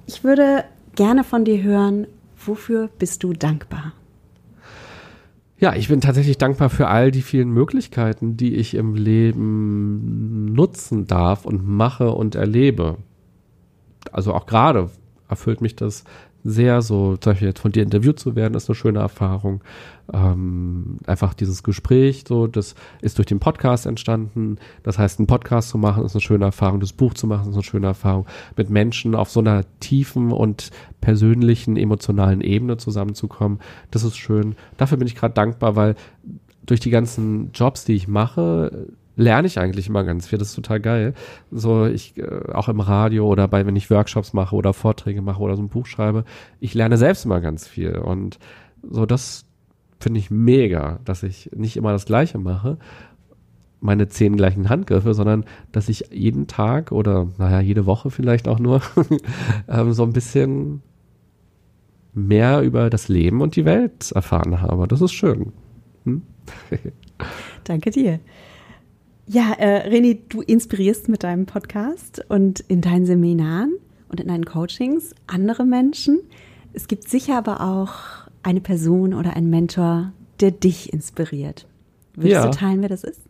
[0.06, 0.66] ich würde
[0.96, 2.08] gerne von dir hören,
[2.46, 3.94] wofür bist du dankbar?
[5.58, 11.08] Ja, ich bin tatsächlich dankbar für all die vielen Möglichkeiten, die ich im Leben nutzen
[11.08, 12.98] darf und mache und erlebe.
[14.12, 14.90] Also auch gerade
[15.30, 16.04] erfüllt mich das
[16.48, 19.64] sehr so, zum Beispiel jetzt von dir interviewt zu werden, ist eine schöne Erfahrung.
[20.14, 24.60] Ähm, einfach dieses Gespräch, so, das ist durch den Podcast entstanden.
[24.84, 26.80] Das heißt, einen Podcast zu machen, ist eine schöne Erfahrung.
[26.80, 28.28] Das Buch zu machen, ist eine schöne Erfahrung.
[28.56, 30.70] Mit Menschen auf so einer tiefen und
[31.02, 34.56] persönlichen, emotionalen Ebene zusammenzukommen, das ist schön.
[34.78, 35.96] Dafür bin ich gerade dankbar, weil
[36.68, 40.40] durch die ganzen Jobs, die ich mache, lerne ich eigentlich immer ganz viel.
[40.40, 41.14] Das ist total geil.
[41.52, 45.42] So, ich, äh, auch im Radio oder bei, wenn ich Workshops mache oder Vorträge mache
[45.42, 46.26] oder so ein Buch schreibe,
[46.60, 47.98] ich lerne selbst immer ganz viel.
[47.98, 48.40] Und
[48.84, 49.46] so, das
[50.00, 52.78] finde ich mega, dass ich nicht immer das Gleiche mache,
[53.80, 58.60] meine zehn gleichen Handgriffe, sondern dass ich jeden Tag oder, naja, jede Woche vielleicht auch
[58.60, 58.82] nur
[59.68, 60.82] ähm, so ein bisschen
[62.14, 64.88] mehr über das Leben und die Welt erfahren habe.
[64.88, 65.54] Das ist schön.
[66.06, 66.22] Hm?
[67.64, 68.20] Danke dir.
[69.28, 73.74] Ja, äh, René, du inspirierst mit deinem Podcast und in deinen Seminaren
[74.10, 76.20] und in deinen Coachings andere Menschen.
[76.74, 77.94] Es gibt sicher aber auch
[78.44, 80.12] eine Person oder einen Mentor,
[80.42, 81.66] der dich inspiriert.
[82.14, 82.46] Würdest ja.
[82.46, 83.22] du teilen, wer das ist?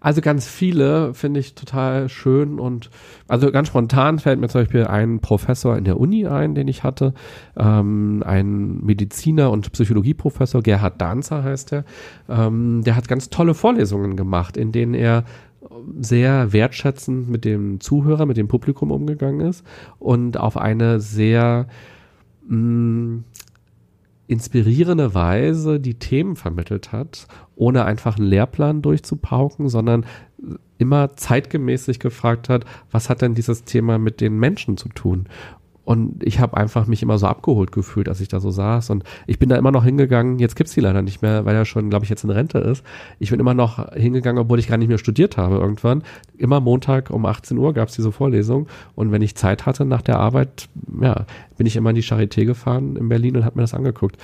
[0.00, 2.90] Also ganz viele finde ich total schön und
[3.28, 6.82] also ganz spontan fällt mir zum Beispiel ein Professor in der Uni ein, den ich
[6.82, 7.14] hatte,
[7.56, 11.84] ähm, ein Mediziner und Psychologieprofessor, Gerhard Danzer heißt er,
[12.28, 15.24] ähm, der hat ganz tolle Vorlesungen gemacht, in denen er
[16.00, 19.64] sehr wertschätzend mit dem Zuhörer, mit dem Publikum umgegangen ist
[19.98, 21.66] und auf eine sehr
[22.48, 23.24] mh, mm,
[24.28, 30.04] inspirierende Weise die Themen vermittelt hat, ohne einfach einen Lehrplan durchzupauken, sondern
[30.78, 35.26] immer zeitgemäßig gefragt hat, was hat denn dieses Thema mit den Menschen zu tun?
[35.86, 38.90] Und ich habe einfach mich immer so abgeholt gefühlt, als ich da so saß.
[38.90, 40.40] Und ich bin da immer noch hingegangen.
[40.40, 42.82] Jetzt gibt's die leider nicht mehr, weil er schon, glaube ich, jetzt in Rente ist.
[43.20, 46.02] Ich bin immer noch hingegangen, obwohl ich gar nicht mehr studiert habe irgendwann.
[46.36, 48.66] Immer Montag um 18 Uhr gab's diese Vorlesung.
[48.96, 50.68] Und wenn ich Zeit hatte nach der Arbeit,
[51.00, 51.24] ja,
[51.56, 54.16] bin ich immer in die Charité gefahren in Berlin und habe mir das angeguckt.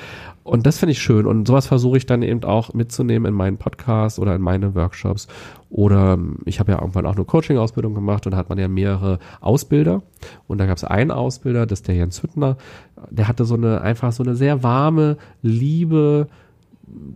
[0.42, 1.26] Und das finde ich schön.
[1.26, 5.28] Und sowas versuche ich dann eben auch mitzunehmen in meinen Podcasts oder in meine Workshops.
[5.72, 8.68] Oder ähm, ich habe ja irgendwann auch eine Coaching-Ausbildung gemacht und da hat man ja
[8.68, 10.02] mehrere Ausbilder.
[10.46, 12.58] Und da gab es einen Ausbilder, das ist der Jens Hüttner.
[13.10, 16.28] Der hatte so eine, einfach so eine sehr warme, liebe,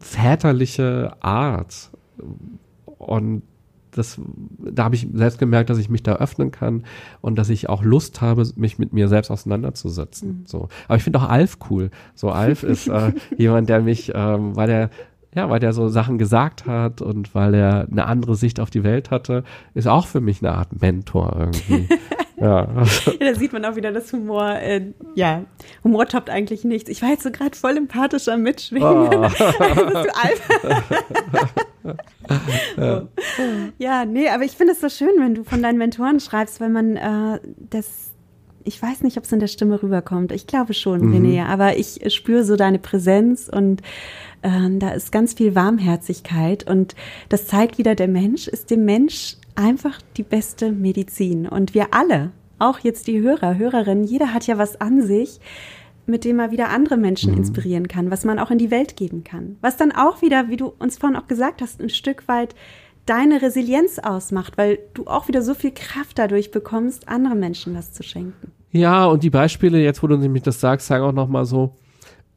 [0.00, 1.90] väterliche Art.
[2.96, 3.42] Und
[3.90, 4.18] das,
[4.58, 6.84] da habe ich selbst gemerkt, dass ich mich da öffnen kann
[7.20, 10.28] und dass ich auch Lust habe, mich mit mir selbst auseinanderzusetzen.
[10.28, 10.46] Mhm.
[10.46, 11.90] So, aber ich finde auch Alf cool.
[12.14, 14.90] So Alf ist äh, jemand, der mich, ähm, weil der
[15.36, 18.82] ja, weil der so Sachen gesagt hat und weil er eine andere Sicht auf die
[18.82, 19.44] Welt hatte,
[19.74, 21.88] ist auch für mich eine Art Mentor irgendwie.
[22.38, 22.68] Ja.
[22.68, 22.84] ja.
[23.18, 24.56] Da sieht man auch wieder das Humor.
[24.56, 25.44] Äh, ja,
[25.82, 26.90] Humor toppt eigentlich nichts.
[26.90, 28.86] Ich war jetzt so gerade voll empathisch am Mitschwingen.
[28.86, 29.08] Oh.
[29.20, 29.40] Bist
[31.82, 31.94] du
[32.76, 33.00] ja.
[33.00, 33.06] oh.
[33.78, 36.68] ja, nee, aber ich finde es so schön, wenn du von deinen Mentoren schreibst, weil
[36.68, 38.10] man äh, das
[38.64, 40.32] ich weiß nicht, ob es in der Stimme rüberkommt.
[40.32, 41.14] Ich glaube schon, mhm.
[41.14, 43.80] René, aber ich spüre so deine Präsenz und
[44.42, 46.94] äh, da ist ganz viel Warmherzigkeit und
[47.28, 51.48] das zeigt wieder, der Mensch ist dem Mensch einfach die beste Medizin.
[51.48, 55.40] Und wir alle, auch jetzt die Hörer, Hörerinnen, jeder hat ja was an sich,
[56.06, 57.38] mit dem man wieder andere Menschen mhm.
[57.38, 59.56] inspirieren kann, was man auch in die Welt geben kann.
[59.60, 62.54] Was dann auch wieder, wie du uns vorhin auch gesagt hast, ein Stück weit
[63.06, 67.92] deine Resilienz ausmacht, weil du auch wieder so viel Kraft dadurch bekommst, anderen Menschen was
[67.92, 68.52] zu schenken.
[68.72, 71.74] Ja, und die Beispiele, jetzt wo du nämlich das sagst, sagen auch nochmal so,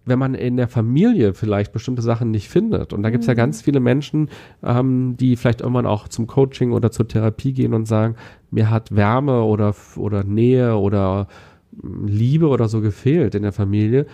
[0.06, 2.94] wenn man in der Familie vielleicht bestimmte Sachen nicht findet.
[2.94, 3.32] Und da gibt es mhm.
[3.32, 4.30] ja ganz viele Menschen,
[4.64, 8.16] ähm, die vielleicht irgendwann auch zum Coaching oder zur Therapie gehen und sagen,
[8.52, 11.28] mir hat Wärme oder, oder Nähe oder
[11.82, 14.08] hm, Liebe oder so gefehlt in der Familie.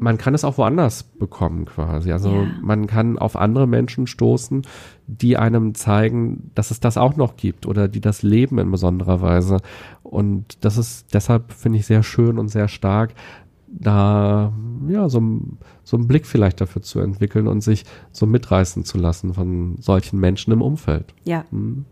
[0.00, 2.12] Man kann es auch woanders bekommen quasi.
[2.12, 2.46] Also ja.
[2.62, 4.62] man kann auf andere Menschen stoßen,
[5.08, 9.20] die einem zeigen, dass es das auch noch gibt oder die das leben in besonderer
[9.20, 9.56] Weise.
[10.04, 13.14] Und das ist deshalb, finde ich, sehr schön und sehr stark,
[13.70, 14.52] da
[14.88, 15.22] ja so,
[15.84, 20.18] so einen Blick vielleicht dafür zu entwickeln und sich so mitreißen zu lassen von solchen
[20.18, 21.14] Menschen im Umfeld.
[21.24, 21.44] Ja.
[21.50, 21.84] Mhm.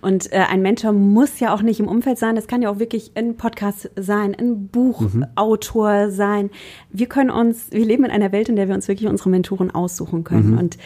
[0.00, 2.78] Und äh, ein Mentor muss ja auch nicht im Umfeld sein, das kann ja auch
[2.78, 6.10] wirklich ein Podcast sein, ein Buchautor mhm.
[6.10, 6.50] sein.
[6.90, 9.70] Wir können uns, wir leben in einer Welt, in der wir uns wirklich unsere Mentoren
[9.70, 10.52] aussuchen können.
[10.52, 10.58] Mhm.
[10.58, 10.78] Und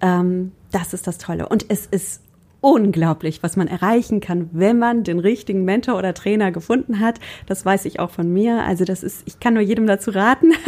[0.00, 1.48] ähm, das ist das Tolle.
[1.48, 2.20] Und es ist
[2.64, 7.20] unglaublich, was man erreichen kann, wenn man den richtigen Mentor oder Trainer gefunden hat.
[7.44, 8.62] Das weiß ich auch von mir.
[8.64, 10.52] Also das ist, ich kann nur jedem dazu raten.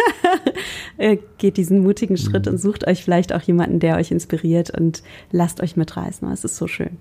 [0.98, 2.52] Äh, geht diesen mutigen Schritt mhm.
[2.52, 6.26] und sucht euch vielleicht auch jemanden, der euch inspiriert und lasst euch mitreißen.
[6.32, 6.96] Es ist so schön.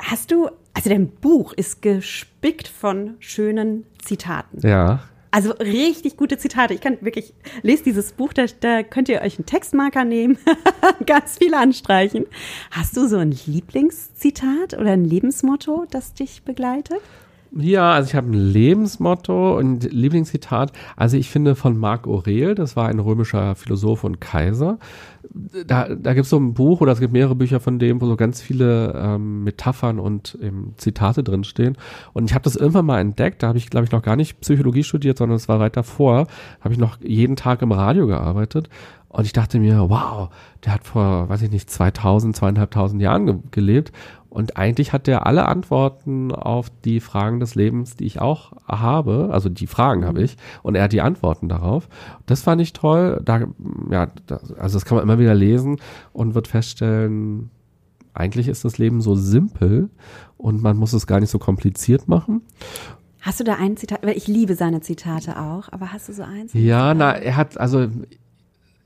[0.00, 4.66] Hast du, also dein Buch ist gespickt von schönen Zitaten.
[4.66, 5.04] Ja.
[5.34, 6.74] Also richtig gute Zitate.
[6.74, 10.38] Ich kann wirklich, lest dieses Buch, da, da könnt ihr euch einen Textmarker nehmen,
[11.06, 12.26] ganz viel anstreichen.
[12.70, 17.00] Hast du so ein Lieblingszitat oder ein Lebensmotto, das dich begleitet?
[17.50, 20.70] Ja, also ich habe ein Lebensmotto und Lieblingszitat.
[20.94, 24.78] Also ich finde von Marc Aurel, das war ein römischer Philosoph und Kaiser.
[25.66, 28.06] Da, da gibt es so ein Buch oder es gibt mehrere Bücher von dem, wo
[28.06, 31.76] so ganz viele ähm, Metaphern und ähm, Zitate drinstehen.
[32.12, 34.40] Und ich habe das irgendwann mal entdeckt, da habe ich, glaube ich, noch gar nicht
[34.40, 36.28] Psychologie studiert, sondern es war weit davor,
[36.60, 38.68] habe ich noch jeden Tag im Radio gearbeitet.
[39.14, 40.28] Und ich dachte mir, wow,
[40.64, 43.92] der hat vor, weiß ich nicht, 2000, zweieinhalbtausend Jahren ge gelebt
[44.34, 49.28] und eigentlich hat er alle Antworten auf die Fragen des Lebens, die ich auch habe.
[49.30, 50.24] Also die Fragen habe mhm.
[50.24, 50.36] ich.
[50.64, 51.88] Und er hat die Antworten darauf.
[52.26, 53.22] Das fand ich toll.
[53.24, 53.46] Da,
[53.92, 55.76] ja, das, also das kann man immer wieder lesen
[56.12, 57.50] und wird feststellen,
[58.12, 59.90] eigentlich ist das Leben so simpel
[60.36, 62.42] und man muss es gar nicht so kompliziert machen.
[63.20, 64.00] Hast du da ein Zitat?
[64.02, 66.52] Weil ich liebe seine Zitate auch, aber hast du so eins?
[66.54, 67.86] Ja, na, er hat, also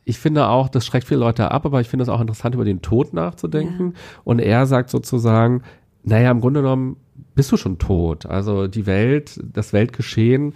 [0.08, 2.64] ich finde auch, das schreckt viele Leute ab, aber ich finde es auch interessant, über
[2.64, 3.92] den Tod nachzudenken.
[3.92, 4.00] Ja.
[4.24, 5.62] Und er sagt sozusagen,
[6.02, 6.96] naja, im Grunde genommen
[7.34, 8.24] bist du schon tot.
[8.24, 10.54] Also die Welt, das Weltgeschehen,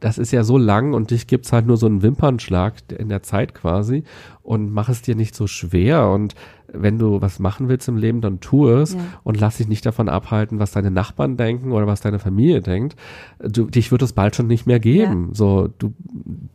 [0.00, 3.22] das ist ja so lang und dich gibt's halt nur so einen Wimpernschlag in der
[3.22, 4.04] Zeit quasi
[4.42, 6.34] und mach es dir nicht so schwer und
[6.72, 9.00] wenn du was machen willst im Leben, dann tu es ja.
[9.22, 12.96] und lass dich nicht davon abhalten, was deine Nachbarn denken oder was deine Familie denkt.
[13.38, 15.28] Du, dich wird es bald schon nicht mehr geben.
[15.28, 15.34] Ja.
[15.34, 15.94] So, du,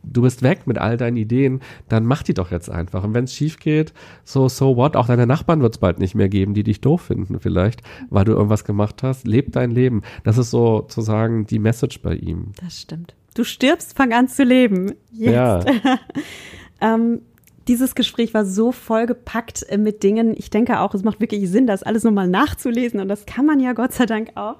[0.02, 3.04] du bist weg mit all deinen Ideen, dann mach die doch jetzt einfach.
[3.04, 3.92] Und wenn es schief geht,
[4.24, 4.96] so, so what?
[4.96, 8.24] Auch deine Nachbarn wird es bald nicht mehr geben, die dich doof finden vielleicht, weil
[8.24, 9.26] du irgendwas gemacht hast.
[9.26, 10.02] Leb dein Leben.
[10.24, 12.52] Das ist sozusagen die Message bei ihm.
[12.62, 13.14] Das stimmt.
[13.34, 14.92] Du stirbst, fang an zu leben.
[15.12, 15.34] Jetzt.
[15.34, 15.60] Ja.
[16.80, 17.20] ähm,
[17.68, 20.34] dieses Gespräch war so vollgepackt äh, mit Dingen.
[20.36, 23.00] Ich denke auch, es macht wirklich Sinn, das alles nochmal nachzulesen.
[23.00, 24.56] Und das kann man ja Gott sei Dank auch.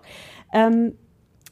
[0.52, 0.92] Ähm,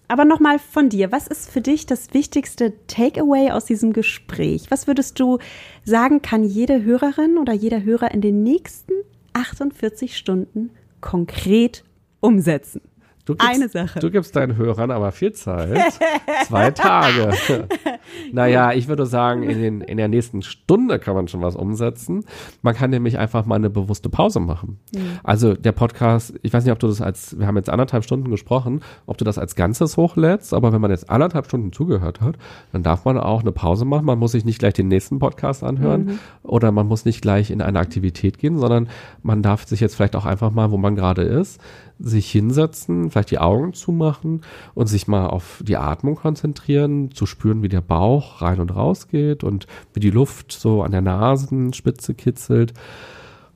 [0.09, 1.13] aber nochmal von dir.
[1.13, 4.71] Was ist für dich das wichtigste Takeaway aus diesem Gespräch?
[4.71, 5.39] Was würdest du
[5.85, 8.93] sagen, kann jede Hörerin oder jeder Hörer in den nächsten
[9.33, 11.85] 48 Stunden konkret
[12.21, 12.83] umsetzen?
[13.25, 14.01] Du gibst, Eine Sache.
[14.01, 15.99] Du gibst deinen Hörern aber viel Zeit.
[16.47, 17.33] Zwei Tage.
[18.33, 22.27] naja, ich würde sagen, in, den, in der nächsten Stunde kann man schon was umsetzen.
[22.61, 24.79] Man kann nämlich einfach mal eine bewusste Pause machen.
[24.95, 25.21] Mhm.
[25.23, 28.31] Also der Podcast, ich weiß nicht, ob du das als, wir haben jetzt anderthalb Stunden
[28.31, 32.37] gesprochen, ob du das als Ganzes hochlädst, aber wenn man jetzt anderthalb Stunden zugehört hat,
[32.73, 34.05] dann darf man auch eine Pause machen.
[34.05, 36.19] Man muss sich nicht gleich den nächsten Podcast anhören mhm.
[36.43, 38.91] oder man muss nicht gleich in eine Aktivität gehen, sondern
[39.23, 41.59] man darf sich jetzt vielleicht auch einfach mal, wo man gerade ist,
[41.99, 44.43] sich hinsetzen, vielleicht die Augen zumachen
[44.75, 49.09] und sich mal auf die Atmung konzentrieren, zu spüren, wie der Bauch rein und raus
[49.09, 52.75] geht und wie die Luft so an der Nasenspitze kitzelt.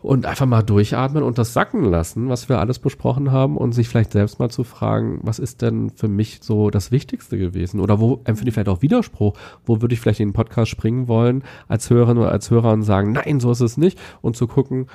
[0.00, 3.88] Und einfach mal durchatmen und das sacken lassen, was wir alles besprochen haben und sich
[3.88, 7.80] vielleicht selbst mal zu fragen, was ist denn für mich so das Wichtigste gewesen?
[7.80, 9.36] Oder wo empfinde ich vielleicht auch Widerspruch,
[9.66, 12.84] wo würde ich vielleicht in den Podcast springen wollen als Hörerin oder als Hörer und
[12.84, 13.98] sagen, nein, so ist es nicht.
[14.22, 14.86] Und zu gucken,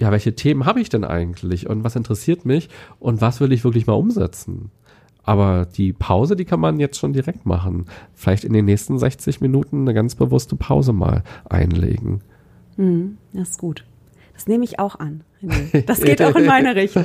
[0.00, 3.64] ja, welche Themen habe ich denn eigentlich und was interessiert mich und was will ich
[3.64, 4.70] wirklich mal umsetzen?
[5.22, 7.84] Aber die Pause, die kann man jetzt schon direkt machen.
[8.14, 12.22] Vielleicht in den nächsten 60 Minuten eine ganz bewusste Pause mal einlegen.
[12.78, 13.84] Mhm, das ist gut.
[14.40, 15.22] Das nehme ich auch an.
[15.86, 17.04] Das geht auch in meine Richtung.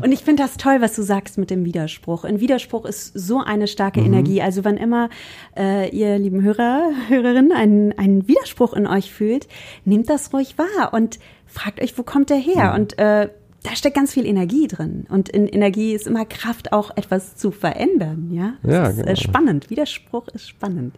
[0.00, 2.24] Und ich finde das toll, was du sagst mit dem Widerspruch.
[2.24, 4.06] Ein Widerspruch ist so eine starke mhm.
[4.06, 4.40] Energie.
[4.40, 5.10] Also wann immer
[5.54, 9.48] äh, ihr lieben Hörer, Hörerinnen einen, einen Widerspruch in euch fühlt,
[9.84, 12.70] nehmt das ruhig wahr und fragt euch, wo kommt der her?
[12.70, 12.80] Mhm.
[12.80, 13.28] Und äh,
[13.64, 15.06] da steckt ganz viel Energie drin.
[15.10, 18.30] Und in Energie ist immer Kraft, auch etwas zu verändern.
[18.32, 19.16] Ja, das ja, ist äh, genau.
[19.16, 19.68] spannend.
[19.68, 20.94] Widerspruch ist spannend.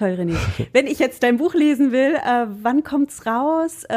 [0.00, 0.34] Toll, René.
[0.72, 3.84] Wenn ich jetzt dein Buch lesen will, äh, wann kommt's raus?
[3.84, 3.94] Äh,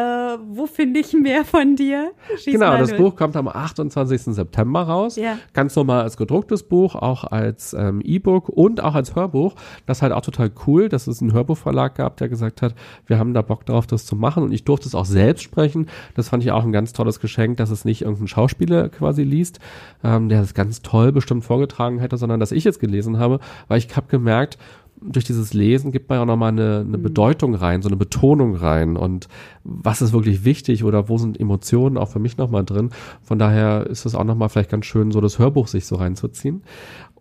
[0.49, 2.11] wo finde ich mehr von dir?
[2.35, 2.99] Schieß genau, das durch.
[2.99, 4.35] Buch kommt am 28.
[4.35, 5.15] September raus.
[5.15, 5.37] Ja.
[5.53, 9.55] Ganz normal als gedrucktes Buch, auch als ähm, E-Book und auch als Hörbuch.
[9.85, 12.75] Das ist halt auch total cool, dass es einen Hörbuchverlag gab, der gesagt hat,
[13.07, 14.43] wir haben da Bock drauf, das zu machen.
[14.43, 15.87] Und ich durfte es auch selbst sprechen.
[16.15, 19.59] Das fand ich auch ein ganz tolles Geschenk, dass es nicht irgendein Schauspieler quasi liest,
[20.03, 23.39] ähm, der es ganz toll bestimmt vorgetragen hätte, sondern dass ich es gelesen habe,
[23.69, 24.57] weil ich habe gemerkt,
[25.05, 27.03] durch dieses Lesen gibt man ja auch nochmal eine, eine mhm.
[27.03, 29.27] Bedeutung rein, so eine Betonung rein und
[29.63, 32.89] was ist wirklich wichtig oder wo sind Emotionen auch für mich nochmal drin.
[33.21, 36.63] Von daher ist es auch nochmal vielleicht ganz schön, so das Hörbuch sich so reinzuziehen.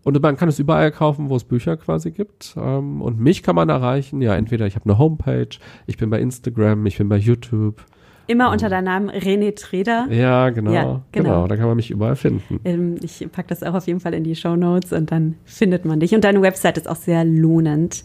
[0.05, 2.55] Und man kann es überall kaufen, wo es Bücher quasi gibt.
[2.57, 4.21] Ähm, und mich kann man erreichen.
[4.21, 5.49] Ja, entweder ich habe eine Homepage,
[5.87, 7.85] ich bin bei Instagram, ich bin bei YouTube.
[8.33, 10.07] Immer unter deinem Namen René Treder.
[10.11, 11.03] Ja, genau, ja, genau.
[11.13, 11.47] genau.
[11.47, 12.61] Da kann man mich überall finden.
[12.65, 15.85] Ähm, ich packe das auch auf jeden Fall in die Show Notes und dann findet
[15.85, 16.15] man dich.
[16.15, 18.05] Und deine Website ist auch sehr lohnend.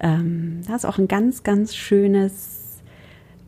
[0.00, 2.80] Ähm, da ist auch ein ganz, ganz schönes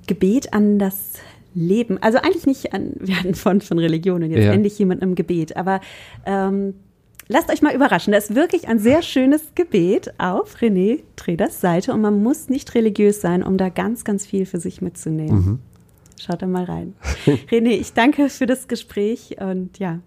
[0.07, 1.15] Gebet an das
[1.53, 1.99] Leben.
[2.01, 4.53] Also eigentlich nicht an, wir hatten von, von Religion und jetzt ja.
[4.53, 5.81] endlich jemand im Gebet, aber
[6.27, 6.75] ähm,
[7.27, 8.13] lasst euch mal überraschen.
[8.13, 12.73] Da ist wirklich ein sehr schönes Gebet auf René Treders Seite und man muss nicht
[12.77, 15.35] religiös sein, um da ganz, ganz viel für sich mitzunehmen.
[15.35, 15.59] Mhm.
[16.21, 16.95] Schaut da mal rein.
[17.51, 20.01] René, ich danke für das Gespräch und ja,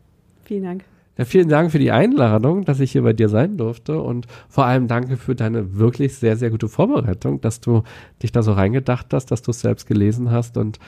[0.43, 0.83] vielen Dank.
[1.17, 4.65] Ja, vielen Dank für die Einladung, dass ich hier bei dir sein durfte und vor
[4.65, 7.83] allem danke für deine wirklich sehr, sehr gute Vorbereitung, dass du
[8.21, 10.79] dich da so reingedacht hast, dass du es selbst gelesen hast und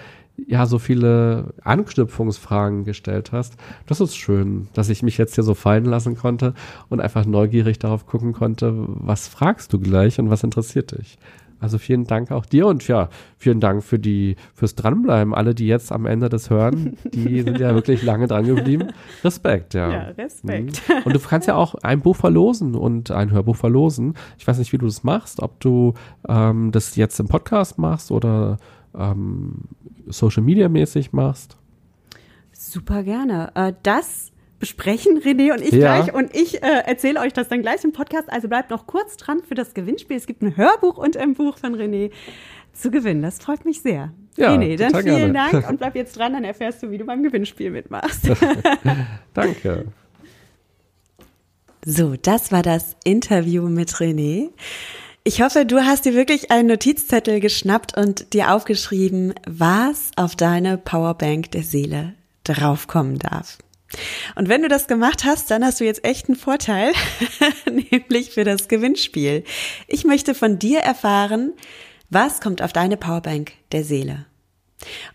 [0.48, 3.56] ja, so viele Anknüpfungsfragen gestellt hast.
[3.88, 6.54] Das ist schön, dass ich mich jetzt hier so fallen lassen konnte
[6.90, 11.18] und einfach neugierig darauf gucken konnte, was fragst du gleich und was interessiert dich.
[11.60, 15.34] Also vielen Dank auch dir und ja, vielen Dank für die, fürs Dranbleiben.
[15.34, 18.90] Alle, die jetzt am Ende das hören, die sind ja wirklich lange dran geblieben.
[19.24, 19.92] Respekt, ja.
[19.92, 20.82] Ja, Respekt.
[20.88, 20.96] Mhm.
[21.06, 24.16] Und du kannst ja auch ein Buch verlosen und ein Hörbuch verlosen.
[24.38, 25.94] Ich weiß nicht, wie du das machst, ob du
[26.28, 28.58] ähm, das jetzt im Podcast machst oder
[28.98, 29.64] ähm,
[30.08, 31.58] Social Media mäßig machst.
[32.52, 33.52] Super gerne.
[33.56, 34.32] Äh, das
[34.66, 36.02] besprechen, René und ich ja.
[36.02, 36.14] gleich.
[36.14, 38.32] Und ich äh, erzähle euch das dann gleich im Podcast.
[38.32, 40.18] Also bleibt noch kurz dran für das Gewinnspiel.
[40.18, 42.10] Es gibt ein Hörbuch und ein Buch von René
[42.74, 43.22] zu gewinnen.
[43.22, 44.12] Das freut mich sehr.
[44.38, 45.52] Ja, René, dann vielen gerne.
[45.52, 48.28] Dank und bleib jetzt dran, dann erfährst du, wie du beim Gewinnspiel mitmachst.
[49.36, 49.86] Danke.
[51.86, 54.50] So, das war das Interview mit René.
[55.24, 60.80] Ich hoffe, du hast dir wirklich einen Notizzettel geschnappt und dir aufgeschrieben, was auf deine
[60.80, 63.60] Powerbank der Seele draufkommen darf.
[64.36, 66.94] Und wenn du das gemacht hast, dann hast du jetzt echt einen Vorteil,
[67.92, 69.44] nämlich für das Gewinnspiel.
[69.88, 71.54] Ich möchte von dir erfahren,
[72.10, 74.26] was kommt auf deine Powerbank der Seele?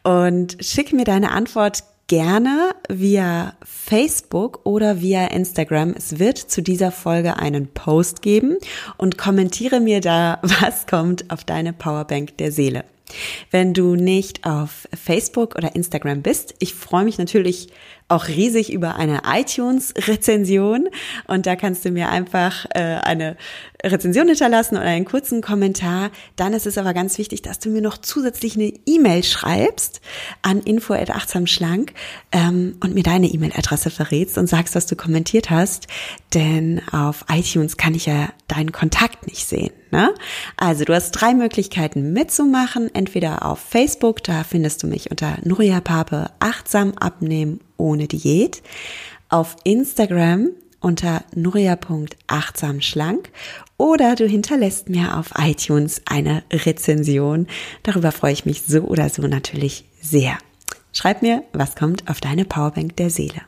[0.02, 5.94] Und schick mir deine Antwort gerne via Facebook oder via Instagram.
[5.96, 8.56] Es wird zu dieser Folge einen Post geben
[8.96, 12.84] und kommentiere mir da, was kommt auf deine Powerbank der Seele.
[13.52, 17.68] Wenn du nicht auf Facebook oder Instagram bist, ich freue mich natürlich
[18.10, 20.88] auch riesig über eine iTunes-Rezension.
[21.26, 23.36] Und da kannst du mir einfach äh, eine
[23.84, 26.10] Rezension hinterlassen oder einen kurzen Kommentar.
[26.36, 30.00] Dann ist es aber ganz wichtig, dass du mir noch zusätzlich eine E-Mail schreibst
[30.42, 31.92] an info@achtsamschlank
[32.32, 35.86] ähm, und mir deine E-Mail-Adresse verrätst und sagst, was du kommentiert hast,
[36.34, 39.70] denn auf iTunes kann ich ja deinen Kontakt nicht sehen.
[39.90, 40.14] Ne?
[40.56, 42.94] Also du hast drei Möglichkeiten mitzumachen.
[42.94, 48.62] Entweder auf Facebook, da findest du mich unter Nuria Pape achtsam abnehmen ohne Diät.
[49.28, 50.50] Auf Instagram
[50.80, 53.30] unter nuria.achtsamschlank
[53.76, 57.46] oder du hinterlässt mir auf iTunes eine Rezension.
[57.82, 60.38] Darüber freue ich mich so oder so natürlich sehr.
[60.92, 63.42] Schreib mir, was kommt auf deine Powerbank der Seele.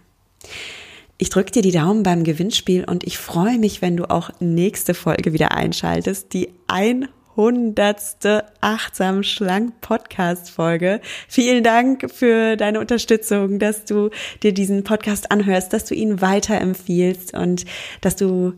[1.18, 4.94] Ich drücke dir die Daumen beim Gewinnspiel und ich freue mich, wenn du auch nächste
[4.94, 11.00] Folge wieder einschaltest, die 100 hundertste Achtsam Schlank Podcast Folge.
[11.28, 14.10] Vielen Dank für deine Unterstützung, dass du
[14.42, 17.64] dir diesen Podcast anhörst, dass du ihn weiterempfiehlst und
[18.00, 18.54] dass du,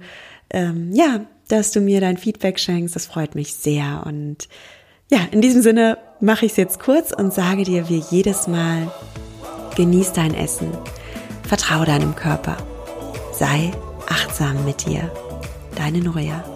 [0.51, 2.97] ähm, ja, dass du mir dein Feedback schenkst.
[2.97, 4.03] Das freut mich sehr.
[4.07, 4.49] Und
[5.11, 8.91] ja, in diesem Sinne mache ich es jetzt kurz und sage dir wie jedes Mal,
[9.77, 10.71] genieß dein Essen,
[11.47, 12.57] vertraue deinem Körper,
[13.33, 13.73] sei
[14.09, 15.11] achtsam mit dir.
[15.77, 16.54] Deine Nuria.